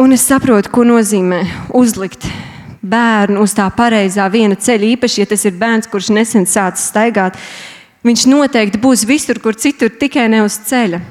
Un 0.00 0.14
es 0.16 0.22
saprotu, 0.24 0.70
ko 0.72 0.80
nozīmē 0.88 1.42
uzlikt 1.76 2.24
bērnu 2.80 3.42
uz 3.44 3.52
tā 3.52 3.66
pareizā 3.76 4.24
viena 4.32 4.56
ceļa, 4.56 4.94
īpaši, 4.94 5.18
ja 5.20 5.28
tas 5.28 5.42
ir 5.44 5.58
bērns, 5.60 5.90
kurš 5.92 6.08
nesen 6.16 6.46
sācis 6.48 6.86
staigāt. 6.88 7.36
Viņš 8.08 8.22
noteikti 8.30 8.80
būs 8.80 9.04
visur, 9.04 9.36
kur 9.44 9.58
citur, 9.60 9.92
tikai 9.92 10.24
ne 10.32 10.40
uz 10.46 10.56
ceļa. 10.70 11.02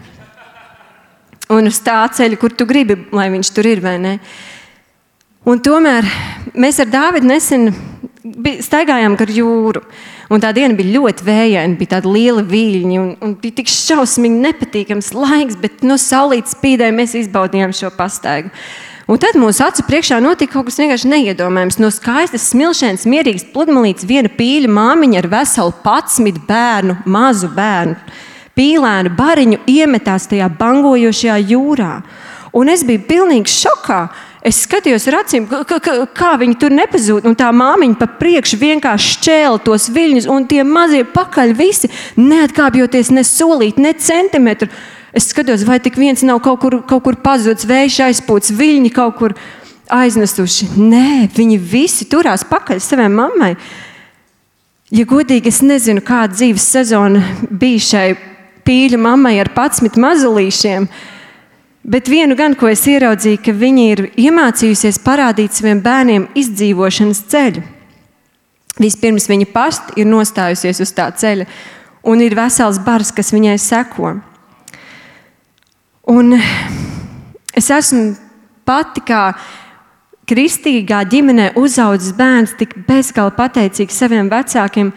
Un 1.53 1.69
uz 1.69 1.77
tā 1.85 1.99
ceļa, 2.17 2.39
kur 2.41 2.55
tu 2.57 2.65
gribi, 2.65 2.97
lai 3.13 3.27
viņš 3.29 3.53
tur 3.53 3.69
ir, 3.69 3.83
vai 3.85 3.99
ne? 4.01 4.15
Un 5.45 5.61
tomēr 5.61 6.09
mēs 6.57 6.81
ar 6.81 6.89
Dāvidu 6.89 7.29
nesen 7.29 7.69
staigājām 8.19 9.15
gar 9.19 9.31
jūru. 9.31 9.81
Un 10.29 10.43
tā 10.43 10.51
diena 10.53 10.75
bija 10.77 10.99
ļoti 10.99 11.25
vējaina, 11.25 11.77
bija 11.79 11.95
tāda 11.95 12.11
liela 12.11 12.43
viļņa, 12.45 12.99
un, 12.99 13.09
un 13.23 13.33
bija 13.39 13.61
tik 13.61 13.71
šausmīgi 13.71 14.43
nepatīkams 14.43 15.13
laiks, 15.15 15.57
bet 15.61 15.83
no 15.87 15.97
saulītas 15.97 16.57
spīdēja 16.57 16.95
mēs 16.95 17.15
izbaudījām 17.23 17.73
šo 17.75 17.91
pastaigu. 17.95 18.51
Un 19.09 19.17
tad 19.17 19.39
mūsu 19.41 19.63
acu 19.65 19.81
priekšā 19.87 20.19
notika 20.21 20.53
kaut 20.53 20.67
kas 20.67 20.77
vienkārši 20.77 21.09
neiedomājams. 21.09 21.79
No 21.81 21.89
skaistas, 21.89 22.51
smilšēnas, 22.51 23.07
mierīgas 23.09 23.47
pludmalītes 23.55 24.05
viena 24.05 24.29
pīļa 24.29 24.69
māmiņa 24.69 25.23
ar 25.23 25.27
veselu 25.31 25.73
patsmit 25.81 26.37
bērnu, 26.45 26.99
mazu 27.09 27.49
bērnu, 27.55 27.95
pīlēnu 28.59 29.15
bariņu 29.17 29.63
iemetās 29.65 30.29
tajā 30.29 30.51
bangojošajā 30.59 31.39
jūrā. 31.55 31.93
Un 32.53 32.69
es 32.69 32.85
biju 32.85 33.01
pilnīgi 33.09 33.49
šokā. 33.49 34.03
Es 34.39 34.61
skatījos 34.63 35.03
ar 35.11 35.17
acīm, 35.19 35.49
kā, 35.51 35.79
kā, 35.83 35.95
kā 36.15 36.29
viņi 36.39 36.55
tur 36.61 36.71
nepazūd. 36.71 37.25
Un 37.27 37.35
tā 37.35 37.49
māmiņa 37.51 37.97
pa 37.99 38.07
priekšu 38.21 38.59
vienkārši 38.61 39.17
šķēla 39.17 39.59
tos 39.65 39.89
viļņus, 39.91 40.29
un 40.31 40.47
tie 40.47 40.63
mazie 40.63 41.03
pakaļ 41.03 41.51
visi 41.59 41.89
neatkāpjoties 42.15 43.11
ne 43.11 43.25
solīt, 43.27 43.81
ne 43.83 43.91
centimetru. 43.99 44.69
Es 45.11 45.27
skatos, 45.33 45.65
vai 45.67 45.81
tik 45.83 45.97
viens 45.99 46.23
nav 46.23 46.39
kaut 46.45 46.61
kur, 46.61 46.79
kaut 46.87 47.03
kur 47.03 47.19
pazudis, 47.19 47.67
vējš 47.67 47.99
aizpūts, 48.07 48.53
viļņi 48.55 48.93
kaut 48.95 49.19
kur 49.19 49.35
aiznesuši. 49.91 50.69
Nē, 50.77 51.27
viņi 51.35 51.59
visi 51.59 52.07
turās 52.07 52.45
pakaļ 52.47 52.79
savai 52.83 53.09
mammai. 53.11 53.53
Ja 54.93 55.05
godīgi, 55.05 55.51
es 55.51 55.59
nezinu, 55.65 56.01
kāda 56.05 56.37
dzīves 56.37 56.63
sezona 56.65 57.21
bija 57.49 57.85
šai 57.91 58.07
pīļu 58.65 59.01
mammai 59.01 59.35
ar 59.41 59.51
11 59.51 59.99
mazulīšiem. 59.99 60.87
Bet 61.89 62.05
vienu 62.05 62.35
gan, 62.37 62.53
ko 62.53 62.67
es 62.69 62.83
ieraudzīju, 62.85 63.39
ka 63.41 63.53
viņi 63.57 63.83
ir 63.89 64.01
iemācījusies 64.21 64.99
parādīt 65.01 65.55
saviem 65.57 65.79
bērniem 65.81 66.27
izdzīvošanas 66.37 67.23
ceļu. 67.31 67.63
Vispirms 68.77 69.25
viņa 69.31 69.47
pati 69.49 69.97
ir 69.97 70.05
nostājusies 70.07 70.83
uz 70.85 70.91
tā 70.93 71.07
ceļa, 71.09 71.47
un 72.05 72.21
ir 72.21 72.37
vesels 72.37 72.77
bars, 72.85 73.09
kas 73.15 73.33
viņai 73.33 73.57
seko. 73.57 74.13
Un 76.13 76.37
es 77.57 77.71
esmu 77.73 78.13
pati 78.69 79.01
kā 79.09 79.23
kristīgā 80.29 81.01
ģimenē 81.09 81.55
uzaugusi 81.57 82.13
bērns, 82.13 82.53
tik 82.59 82.77
bezgalīgi 82.85 83.37
pateicīgs 83.41 83.97
saviem 83.97 84.29
vecākiem, 84.29 84.93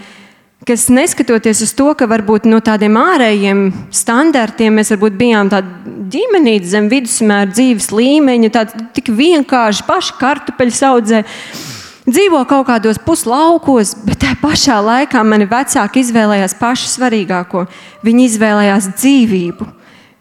kas 0.67 0.87
neskatoties 0.93 1.63
uz 1.65 1.73
to, 1.75 1.89
ka 1.99 2.07
varbūt 2.11 2.47
no 2.51 2.61
tādiem 2.65 2.97
ārējiem 3.01 3.65
standartiem 3.95 4.79
mēs 4.79 4.93
bijām 5.19 5.51
tādi 5.53 5.93
ģimenīte 6.13 6.69
zem 6.69 6.89
vidusmēra 6.93 7.51
dzīves 7.51 7.91
līmeņa, 7.95 8.51
tāda 8.55 8.87
tik 8.95 9.11
vienkārši 9.17 9.87
paši 9.89 10.19
kartupeļu 10.21 10.79
audzē. 10.91 11.23
Dzīvo 12.03 12.41
kaut 12.51 12.67
kādos 12.67 12.99
puslaukos, 12.99 13.95
bet 14.07 14.25
tajā 14.25 14.35
pašā 14.41 14.81
laikā 14.83 15.23
mani 15.23 15.47
vecāki 15.47 16.03
izvēlējās 16.03 16.57
pašu 16.59 16.91
svarīgāko. 16.91 17.69
Viņi 18.03 18.27
izvēlējās 18.27 18.89
dzīvību, 18.97 19.69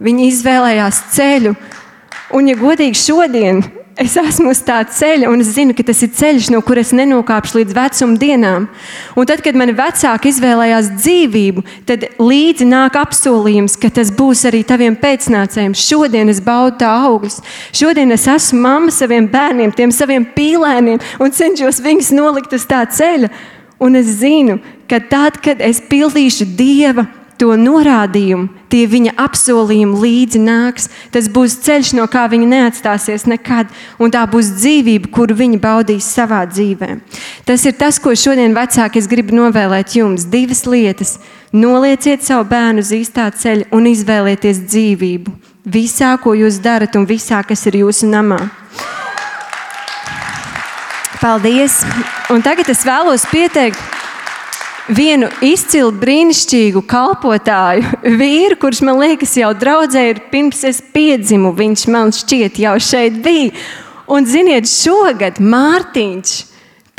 viņi 0.06 0.28
izvēlējās 0.30 1.00
ceļu. 1.16 1.56
Un, 2.32 2.48
ja 2.48 2.56
godīgi, 2.56 2.96
šodien 2.96 3.60
es 4.00 4.16
esmu 4.18 4.52
uz 4.54 4.62
tā 4.66 4.80
ceļa, 4.88 5.30
un 5.30 5.44
es 5.44 5.52
zinu, 5.56 5.76
ka 5.76 5.84
tas 5.86 6.00
ir 6.06 6.12
ceļš, 6.16 6.50
no 6.54 6.62
kuras 6.66 6.94
nenokāpšu 6.96 7.60
līdz 7.60 7.76
vecuma 7.76 8.18
dienām. 8.22 8.68
Un 9.20 9.30
tad, 9.30 9.44
kad 9.46 9.58
mani 9.60 9.76
vecāki 9.78 10.32
izvēlējās 10.32 10.92
dzīvību, 10.96 11.66
tad 11.90 12.08
līdzi 12.22 12.68
nāk 12.72 12.98
apsolījums, 13.02 13.78
ka 13.82 13.92
tas 13.94 14.14
būs 14.16 14.46
arī 14.50 14.64
taviem 14.68 14.96
pēcnācējiem. 15.00 15.76
Šodien 15.78 16.32
es 16.32 16.42
baudu 16.44 16.80
tā 16.82 16.92
augļus. 17.10 17.42
Šodien 17.76 18.16
es 18.16 18.28
esmu 18.32 18.62
mamma 18.64 18.96
saviem 18.96 19.28
bērniem, 19.32 19.76
tiem 19.76 19.94
saviem 19.96 20.28
pīlēniem, 20.36 21.02
un 21.20 21.36
cenšos 21.36 21.84
viņus 21.84 22.14
nolikt 22.16 22.56
uz 22.58 22.68
tā 22.70 22.86
ceļa. 22.88 23.32
Un 23.82 23.98
es 23.98 24.20
zinu, 24.22 24.60
ka 24.90 25.02
tad, 25.10 25.40
kad 25.42 25.62
es 25.66 25.82
pildīšu 25.90 26.46
Dieva 26.58 27.08
to 27.42 27.50
norādījumu, 27.58 28.50
tie 28.70 28.86
viņa 28.90 29.16
apsolījumi 29.20 29.98
līdzi 30.04 30.42
nāks. 30.44 30.88
Tas 31.14 31.30
būs 31.34 31.58
ceļš, 31.66 31.96
no 31.98 32.06
kā 32.12 32.28
viņi 32.30 32.50
neatstāsies 32.52 33.26
nekad, 33.30 33.72
un 33.98 34.14
tā 34.14 34.22
būs 34.30 34.54
dzīvība, 34.60 35.10
kuru 35.14 35.38
viņi 35.40 35.60
baudīs 35.62 36.10
savā 36.14 36.44
dzīvē. 36.50 36.94
Tas 37.48 37.66
ir 37.66 37.78
tas, 37.80 37.98
ko 37.98 38.14
šodien 38.14 38.54
vecāki 38.58 39.02
es 39.02 39.10
gribu 39.10 39.36
novēlēt 39.40 39.98
jums. 39.98 40.28
Divas 40.30 40.68
lietas. 40.70 41.18
Nolieciet 41.52 42.24
savu 42.24 42.46
bērnu 42.54 42.86
uz 42.86 42.94
īstā 42.96 43.26
ceļa 43.36 43.72
un 43.76 43.90
izvēlieties 43.90 44.62
dzīvību. 44.70 45.34
Visā, 45.72 46.14
ko 46.22 46.34
jūs 46.38 46.62
darat, 46.62 46.96
un 46.96 47.10
visā, 47.10 47.42
kas 47.46 47.66
ir 47.70 47.82
jūsu 47.82 48.08
namā. 48.10 48.40
Paldies! 51.22 51.82
Un 52.34 52.42
tagad 52.42 52.70
es 52.72 52.86
vēlos 52.88 53.28
pieteikt, 53.30 53.78
vienu 54.90 55.30
izcilu, 55.46 55.92
brīnišķīgu 56.02 56.82
kalpotāju, 56.90 57.86
vīru, 58.22 58.58
kurš 58.62 58.82
man 58.88 59.02
liekas, 59.02 59.36
jau 59.40 59.52
draudzē 59.58 60.08
ir 60.10 60.24
pirms 60.32 60.64
es 60.68 60.82
piedzimu. 60.94 61.54
Viņš 61.58 61.88
man 61.92 62.14
šķiet 62.16 62.60
jau 62.62 62.78
šeit 62.82 63.22
bija. 63.24 63.52
Un, 64.12 64.26
ziniet, 64.28 64.68
šogad 64.68 65.40
Mārtiņš 65.40 66.32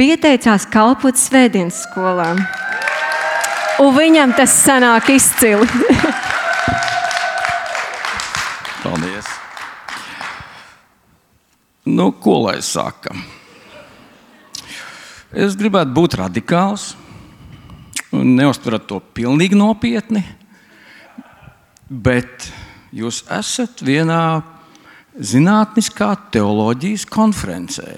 pieteicās 0.00 0.64
kalpot 0.72 1.18
svētdienas 1.20 1.82
skolā. 1.88 2.32
Un 3.82 3.90
viņam 3.96 4.32
tas 4.36 4.54
sanāk 4.62 5.10
izcili. 5.12 5.66
Paldies! 8.82 9.26
Nu, 11.84 12.12
ko 12.14 12.44
lai 12.46 12.60
saka? 12.62 13.14
Es 15.32 15.56
gribētu 15.58 15.90
būt 15.96 16.14
radikāls 16.20 16.92
neuztverat 18.12 18.84
to 18.88 19.00
pilnīgi 19.16 19.56
nopietni, 19.56 20.22
bet 21.88 22.50
jūs 22.92 23.22
esat 23.32 23.80
vienā 23.84 24.42
zinātniskā 25.16 26.12
teoloģijas 26.32 27.06
konferencē. 27.08 27.94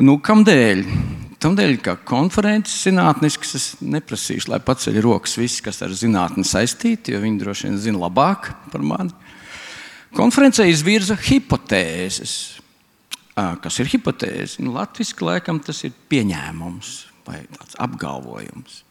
Nu, 0.00 0.16
Kādēļ? 0.24 0.86
Tādēļ, 1.42 1.72
ka 1.82 1.96
konferences 2.06 2.84
zinātniskas 2.86 3.56
es 3.58 3.64
neprasīšu, 3.82 4.52
lai 4.52 4.60
paceļ 4.62 5.00
rokas 5.02 5.34
visi, 5.40 5.58
kas 5.64 5.82
ar 5.82 5.92
zinātni 5.98 6.46
saistīti, 6.46 7.12
jo 7.12 7.20
viņi 7.24 7.40
droši 7.40 7.66
vien 7.66 7.80
zina 7.82 8.04
labāk 8.04 8.52
par 8.70 8.84
mani. 8.86 9.10
Konferencē 10.14 10.68
izvirza 10.70 11.16
hipotēzes. 11.18 12.36
Kas 13.34 13.80
ir 13.80 13.90
hipotēze? 13.90 14.62
Nu, 14.62 14.76
Latvijasiski 14.76 15.26
laikam 15.26 15.58
tas 15.64 15.82
ir 15.88 15.96
pieņēmums 16.12 17.11
vai 17.26 17.42
apgalvojums. 17.82 18.82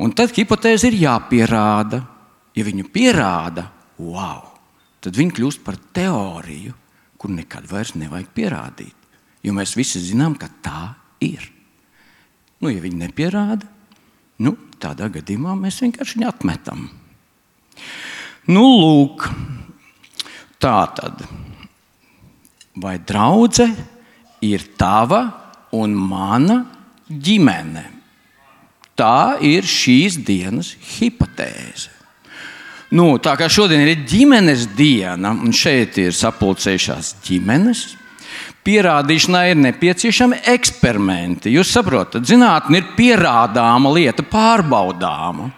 Un 0.00 0.14
tad 0.16 0.32
hipotēze 0.36 0.88
ir 0.88 1.00
jāpierāda. 1.02 2.00
Ja 2.56 2.64
viņu 2.66 2.88
pierāda, 2.90 3.68
wow, 4.02 4.48
tad 5.04 5.14
viņi 5.14 5.36
kļūst 5.36 5.60
par 5.62 5.76
teoriju, 5.94 6.72
kur 7.20 7.30
nekad 7.30 7.68
vairs 7.70 7.94
nevajag 7.94 8.32
pierādīt. 8.34 8.96
Jo 9.46 9.54
mēs 9.56 9.76
visi 9.78 10.02
zinām, 10.02 10.34
ka 10.36 10.48
tā 10.64 10.82
ir. 11.22 11.44
Nu, 12.60 12.72
ja 12.72 12.82
viņi 12.82 12.98
nepierāda, 13.04 13.68
nu, 14.44 14.56
tādā 14.82 15.08
gadījumā 15.12 15.54
mēs 15.56 15.78
vienkārši 15.84 16.18
viņu 16.18 16.28
atmetam. 16.28 16.82
Nu, 18.50 18.64
lūk, 18.66 19.28
tā 20.60 20.74
tad. 20.96 21.22
Vai 22.80 22.98
draudzene 23.04 23.86
ir 24.44 24.64
tava 24.80 25.22
un 25.76 25.94
mana 25.94 26.62
ģimene? 27.10 27.86
Tā 28.98 29.40
ir 29.42 29.66
šīs 29.66 30.18
dienas 30.26 30.74
hipotēze. 30.98 31.90
Nu, 32.90 33.14
tā 33.22 33.36
kā 33.38 33.46
šodien 33.46 33.84
ir 33.86 34.02
ģimenes 34.02 34.66
diena, 34.74 35.30
un 35.30 35.54
šeit 35.54 35.94
ir 36.02 36.14
sapulcējušās 36.16 37.14
ģimenes, 37.22 37.84
pierādīšanai 38.66 39.44
ir 39.52 39.60
nepieciešami 39.62 40.40
eksperimenti. 40.52 41.52
Jūs 41.54 41.70
saprotat, 41.76 42.26
zinātnē 42.26 42.82
ir 42.82 42.90
pierādāma 42.98 43.94
lieta, 43.94 44.26
pārbaudāma. 44.26 45.48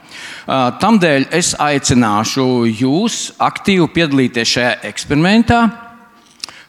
Tādēļ 0.46 1.30
es 1.34 1.54
aicināšu 1.56 2.46
jūs 2.68 3.32
aktīvi 3.42 3.88
piedalīties 3.96 4.54
šajā 4.56 4.74
eksperimentā 4.90 5.62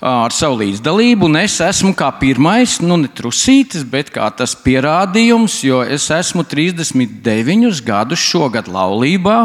ar 0.03 0.33
savu 0.35 0.59
līdzdalību. 0.59 1.29
Es 1.39 1.59
esmu 1.63 1.93
kā 1.95 2.09
pirmais, 2.19 2.79
nu 2.83 2.97
ne 2.99 3.07
trusītis, 3.07 3.85
bet 3.87 4.11
kā 4.13 4.27
tas 4.35 4.55
pierādījums, 4.59 5.61
jo 5.63 5.79
es 5.83 6.09
esmu 6.11 6.43
39 6.43 7.79
gadus 7.85 8.23
šogad 8.23 8.67
laulībā. 8.67 9.37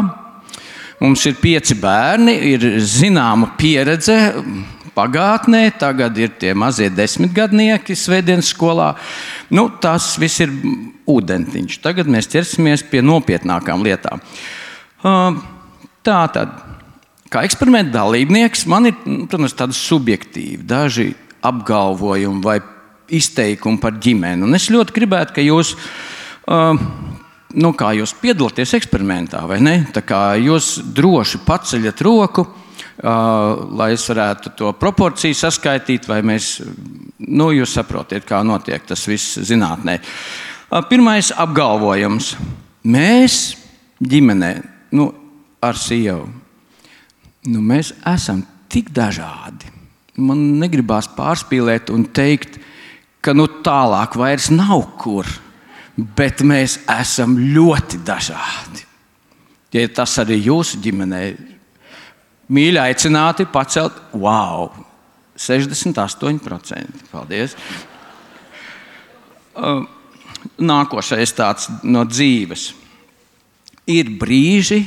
Mums 0.99 1.23
ir 1.29 1.37
pieci 1.39 1.77
bērni, 1.79 2.35
ir 2.51 2.65
zināma 2.83 3.53
pieredze 3.55 4.17
pagātnē, 4.95 5.61
tagad 5.79 6.17
ir 6.19 6.33
tie 6.41 6.51
mazie 6.57 6.89
desmitgadnieki 6.91 7.95
svētdienas 7.95 8.51
skolā. 8.51 8.91
Nu, 9.55 9.69
tas 9.79 10.11
viss 10.19 10.43
ir 10.43 10.51
ūdentiņš. 11.07 11.79
Tagad 11.85 12.11
mēs 12.11 12.27
ķersimies 12.33 12.83
pie 12.91 12.99
nopietnākām 13.05 13.85
lietām. 13.85 14.19
Tā 16.03 16.19
tad, 16.35 16.51
kā 17.29 17.43
eksperimenta 17.45 17.99
dalībnieks, 17.99 18.65
man 18.69 18.89
ir 18.89 18.97
nu, 19.05 19.25
protams, 19.29 19.55
tāda 19.57 19.75
subjektīva, 19.77 20.65
daži 20.69 21.11
apgalvojumi 21.45 22.43
vai 22.43 22.59
izteikumi 23.09 23.81
par 23.81 23.97
ģimeni. 24.01 24.45
Un 24.45 24.57
es 24.57 24.69
ļoti 24.73 24.95
gribētu, 24.95 25.35
ka 25.37 25.45
jūs. 25.45 25.75
Nu, 27.49 27.71
kā 27.73 27.91
jūs 27.97 28.13
piedalāties 28.21 28.75
eksperimentā, 28.77 29.41
vai 29.49 29.57
ne? 29.65 29.75
Tā 29.93 30.03
kā 30.05 30.21
jūs 30.37 30.75
droši 30.93 31.39
paceļat 31.47 32.03
roku, 32.05 32.43
lai 33.01 33.87
es 33.95 34.05
varētu 34.05 34.51
to 34.59 34.69
proporciju 34.77 35.37
saskaitīt, 35.37 36.05
vai 36.09 36.19
mēs, 36.25 36.59
nu, 37.25 37.49
jūs 37.55 37.73
saprotat, 37.79 38.27
kā 38.29 38.43
notiek 38.45 38.85
tas 38.85 39.07
viss 39.09 39.39
zinātnē. 39.49 39.97
Pirmais 40.91 41.31
apgalvojums. 41.33 42.35
Mēs 42.85 43.39
ģimenē, 43.97 44.51
nu, 44.95 45.09
ar 45.65 45.77
sievu, 45.77 46.29
nu, 47.47 47.61
mēs 47.63 47.93
esam 48.09 48.43
tik 48.71 48.91
dažādi. 48.95 49.69
Man 50.19 50.59
negribās 50.59 51.07
pārspīlēt 51.15 51.91
un 51.93 52.03
teikt, 52.11 52.59
ka 53.23 53.33
nu, 53.35 53.47
tālāk 53.63 54.17
vairs 54.19 54.49
nav 54.51 54.83
kur, 54.99 55.27
bet 55.95 56.43
mēs 56.43 56.79
esam 56.91 57.37
ļoti 57.39 58.01
dažādi. 58.07 58.85
Ja 59.75 59.85
tas 59.93 60.15
arī 60.21 60.39
jūsu 60.41 60.79
ģimenē 60.81 61.23
mīļi 62.49 62.81
aicināti 62.81 63.45
pacelt, 63.53 63.99
wow, 64.17 64.71
68%. 65.37 67.05
Paldies! 67.11 67.55
Nākošais 70.59 71.35
tāds 71.35 71.69
no 71.83 72.05
dzīves. 72.07 72.69
Ir 73.89 74.11
brīži, 74.19 74.83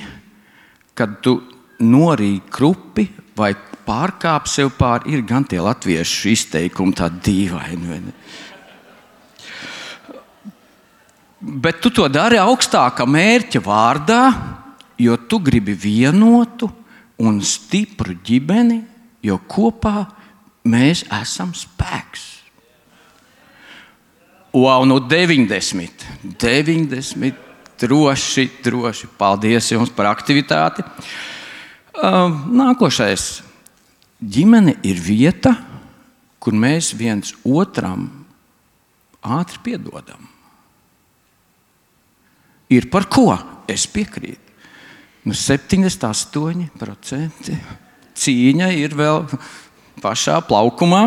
kad 0.96 1.18
tu 1.24 1.38
norīji 1.82 2.40
krupi 2.52 3.06
vai 3.36 3.52
pārkāp 3.86 4.48
sev 4.50 4.72
pāri. 4.78 5.16
Ir 5.16 5.26
gan 5.26 5.44
tie 5.48 5.60
latviešu 5.62 6.32
izteikumi, 6.32 6.96
tādi 6.96 7.22
dīvaini. 7.28 8.00
Bet 11.42 11.80
tu 11.82 11.90
to 11.90 12.06
dari 12.06 12.38
augstākā 12.38 13.06
mērķa 13.08 13.62
vārdā, 13.64 14.22
jo 15.02 15.16
tu 15.26 15.40
gribi 15.42 15.74
vienotu 15.74 16.68
un 17.22 17.40
stipru 17.42 18.14
ģimeni, 18.22 18.78
jo 19.26 19.40
kopā 19.50 20.04
mēs 20.70 21.02
esam 21.22 21.50
spēks. 21.56 22.28
Wow, 24.52 24.84
no 24.84 25.00
90, 25.00 26.04
90, 26.38 27.38
droši, 27.80 28.50
droši. 28.62 29.08
Paldies 29.18 29.70
jums 29.72 29.90
par 29.96 30.10
aktivitāti. 30.10 30.84
Uh, 30.84 31.31
nākošais. 31.96 33.42
Ģimene 34.22 34.76
ir 34.87 35.00
vieta, 35.02 35.57
kur 36.42 36.55
mēs 36.55 36.92
viens 36.94 37.35
otram 37.44 38.09
ātri 39.22 39.59
piedodam. 39.62 40.28
Ir 42.72 42.88
par 42.90 43.07
ko? 43.11 43.37
Es 43.68 43.87
piekrītu. 43.87 44.40
Nu, 45.22 45.35
78% 45.38 47.55
cīņa 48.18 48.68
ir 48.74 48.94
vēl 48.98 49.22
pašā 50.02 50.40
plaukumā. 50.48 51.02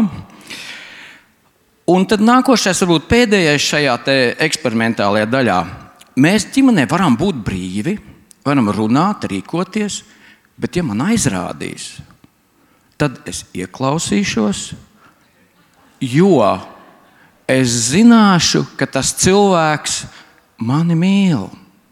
Un 1.92 2.06
tad 2.10 2.24
nākošais, 2.26 2.80
varbūt 2.82 3.10
pēdējais 3.12 3.62
šajā 3.62 3.96
eksperimentālajā 4.46 5.28
daļā. 5.30 5.60
Mēs 6.24 6.48
ģimenē 6.56 6.84
varam 6.90 7.14
būt 7.20 7.36
brīvi, 7.46 7.94
varam 8.46 8.70
runāt, 8.74 9.28
rīkoties, 9.30 10.04
bet, 10.58 10.76
ja 10.76 10.84
man 10.86 11.04
aizrādīs, 11.06 11.98
tad 13.00 13.20
es 13.28 13.44
ieklausīšos, 13.56 14.74
jo 16.00 16.40
es 17.48 17.76
zināšu, 17.92 18.64
ka 18.80 18.88
tas 18.88 19.14
cilvēks 19.20 20.06
mani 20.58 20.96
mīl, 20.98 21.50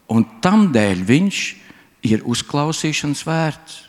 un 0.08 0.24
tam 0.42 0.68
dēļ 0.74 1.04
viņš 1.08 1.40
ir 2.04 2.24
uzklausīšanas 2.28 3.24
vērts. 3.26 3.80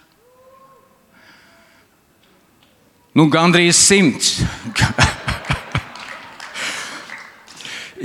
Nu, 3.16 3.30
gandrīz 3.32 3.80
simts. 3.80 4.42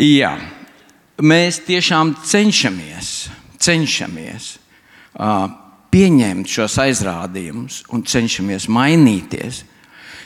Jā, 0.01 0.37
mēs 1.18 1.59
tiešām 1.66 2.14
cenšamies, 2.25 3.29
cenšamies 3.59 4.53
uh, 5.18 5.51
pieņemt 5.91 6.51
šos 6.51 6.78
aizrādījumus 6.84 7.82
un 7.95 8.05
cenšamies 8.07 8.68
mainīties. 8.70 9.64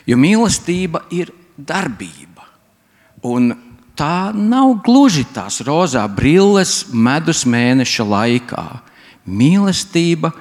Jo 0.05 0.19
mīlestība 0.21 1.07
ir 1.17 1.33
darbība. 1.57 2.45
Un 3.25 3.55
tā 3.97 4.35
nav 4.37 4.81
gluži 4.85 5.25
tās 5.33 5.63
rozā 5.65 6.05
brilles 6.13 6.85
medus 6.93 7.45
mēneša 7.49 8.05
laikā. 8.05 8.67
Mīlestība. 9.25 10.33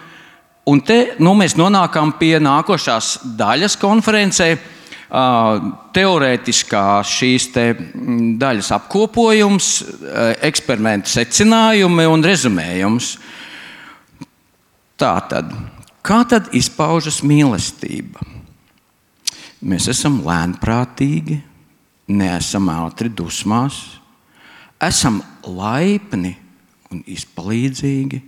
Un 0.67 0.81
te 0.83 1.15
nu, 1.19 1.35
mēs 1.39 1.55
nonākam 1.59 2.15
pie 2.19 2.35
nākošās 2.43 3.17
daļas 3.39 3.77
konferencē. 3.79 4.49
Teorētiskā 5.93 6.83
šīs 7.05 7.47
te 7.53 7.65
daļas 8.41 8.71
apkopojums, 8.79 9.67
eksperimentu 10.41 11.11
secinājumi 11.13 12.07
un 12.09 12.25
rezumējums. 12.25 13.11
Tā 15.03 15.17
tad, 15.27 15.49
kā 15.99 16.21
tad 16.31 16.45
izpaužas 16.55 17.17
mīlestība? 17.27 18.21
Mēs 19.59 19.89
esam 19.91 20.21
lēnprātīgi, 20.23 21.41
neesam 22.15 22.69
ātri 22.71 23.09
dusmās, 23.11 23.81
esam 24.79 25.17
laipni 25.43 26.31
un 26.87 27.01
izpalīdzīgi, 27.03 28.19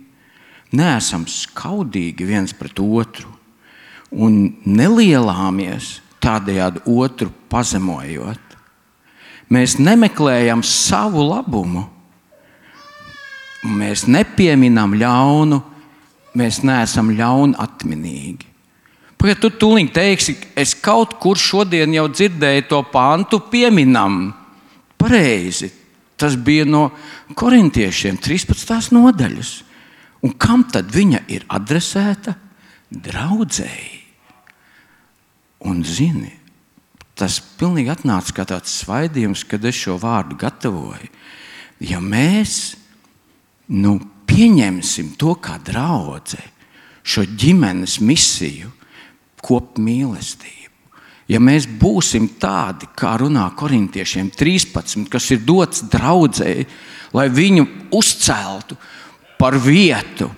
neesam 0.76 1.24
skaudīgi 1.24 2.26
viens 2.28 2.52
pret 2.52 2.82
otru 2.84 3.30
un 4.12 4.36
nelielāmies 4.68 6.02
tādējādi 6.20 6.82
otru 6.92 7.30
pazemojot. 7.48 8.58
Mēs 9.48 9.78
nemeklējam 9.80 10.60
savu 10.60 11.24
labumu, 11.30 11.86
mēs 13.64 14.04
nepieminam 14.12 14.92
ļaunu, 15.00 15.62
mēs 16.36 16.60
neesam 16.66 17.10
ļaunatminīgi. 17.16 18.52
Pagaidā, 19.16 19.40
tu 19.40 19.50
tūlīt 19.62 19.94
teiksi, 19.96 20.36
es 20.58 20.74
kaut 20.76 21.16
kur 21.22 21.40
šodien 21.40 21.94
jau 21.96 22.04
dzirdēju 22.12 22.66
to 22.68 22.82
pāntu, 22.92 23.40
pieminam. 23.50 24.28
Pareizi. 25.00 25.72
Tas 26.16 26.36
bija 26.40 26.64
no 26.68 26.90
korintiešiem 27.36 28.16
13. 28.20 28.92
nodaļas. 28.96 29.52
Un 30.24 30.32
kam 30.40 30.64
tad 30.72 30.88
viņa 30.92 31.24
ir 31.32 31.44
adresēta? 31.52 32.36
Draudzēji. 32.90 34.02
Un 35.66 35.82
zini, 35.84 36.30
tas 37.16 37.38
pilnīgi 37.58 37.92
atnāca 37.92 38.34
kā 38.36 38.44
tāds 38.48 38.72
svaidījums, 38.82 39.44
kad 39.48 39.64
es 39.64 39.78
šo 39.80 39.96
vārdu 40.00 40.36
gatavoju. 40.40 41.08
Ja 41.84 42.00
mēs 42.00 42.76
nu, 43.68 43.98
pieņemsim 44.36 45.14
to 45.16 45.34
kā 45.40 45.56
draugu, 45.64 46.20
šo 47.06 47.24
ģimenes 47.38 48.00
misiju, 48.04 48.70
kopt 49.40 49.80
mīlestību. 49.80 50.52
Ja 51.30 51.40
mēs 51.42 51.66
būsim 51.66 52.28
tādi, 52.38 52.86
kā 52.94 53.16
runā 53.18 53.48
korintiešiem 53.58 54.28
13, 54.30 55.08
kas 55.10 55.30
ir 55.34 55.40
dots 55.46 55.82
draudzēji, 55.90 56.66
lai 57.16 57.26
viņu 57.32 57.64
uzceltu 57.96 58.76
par 59.38 59.56
vietu, 59.58 60.28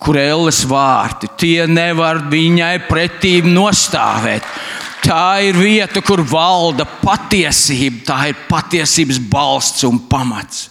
kur 0.00 0.16
elles 0.16 0.62
vārti, 0.68 1.28
tie 1.36 1.66
nevar 1.68 2.22
viņai 2.32 2.76
pretī 2.88 3.40
nostāvēt. 3.44 4.46
Tā 5.04 5.40
ir 5.44 5.56
vieta, 5.56 6.00
kur 6.04 6.22
valda 6.24 6.86
patiesība, 7.00 8.04
tā 8.08 8.18
ir 8.30 8.40
patiesības 8.48 9.20
balsts 9.32 9.84
un 9.88 10.00
pamats. 10.08 10.68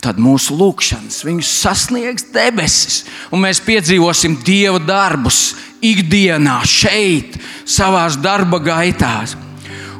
Tad 0.00 0.16
mūsu 0.16 0.56
lūgšanas 0.56 1.20
sasniegs 1.44 2.24
debesis, 2.32 3.02
un 3.30 3.44
mēs 3.44 3.60
piedzīvosim 3.60 4.38
Dieva 4.44 4.80
darbus 4.80 5.52
ikdienā, 5.84 6.62
šeit, 6.64 7.36
savā 7.68 8.06
darba 8.22 8.58
gaitās. 8.62 9.36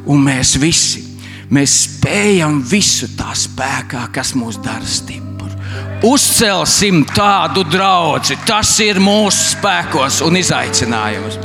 Un 0.08 0.24
mēs 0.24 0.56
visi 0.58 1.04
mēs 1.52 1.74
spējam 1.84 2.62
visu 2.64 3.10
tā 3.18 3.34
spēkā, 3.36 4.08
kas 4.14 4.32
mūs 4.34 4.58
dara 4.64 4.88
stipri. 4.88 5.30
Uzcelsim 6.02 7.04
tādu 7.12 7.62
draugu, 7.68 8.34
tas 8.48 8.72
ir 8.82 8.98
mūsu 8.98 9.52
spēkos 9.52 10.22
un 10.26 10.40
izaicinājums. 10.40 11.38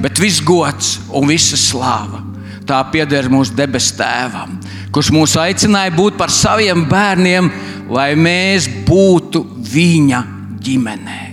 Bet 0.00 0.20
viss 0.20 0.44
gods 0.44 0.98
un 1.16 1.26
visa 1.32 1.58
slāva 1.58 2.29
tā 2.70 2.80
pieder 2.92 3.30
mūsu 3.32 3.56
debesu 3.58 3.96
tēvam, 3.98 4.58
kurš 4.94 5.10
mūs 5.14 5.34
aicināja 5.40 5.94
būt 5.96 6.18
par 6.20 6.30
saviem 6.34 6.86
bērniem, 6.90 7.50
lai 7.90 8.12
mēs 8.18 8.68
būtu 8.86 9.42
viņa 9.72 10.22
ģimenei. 10.62 11.29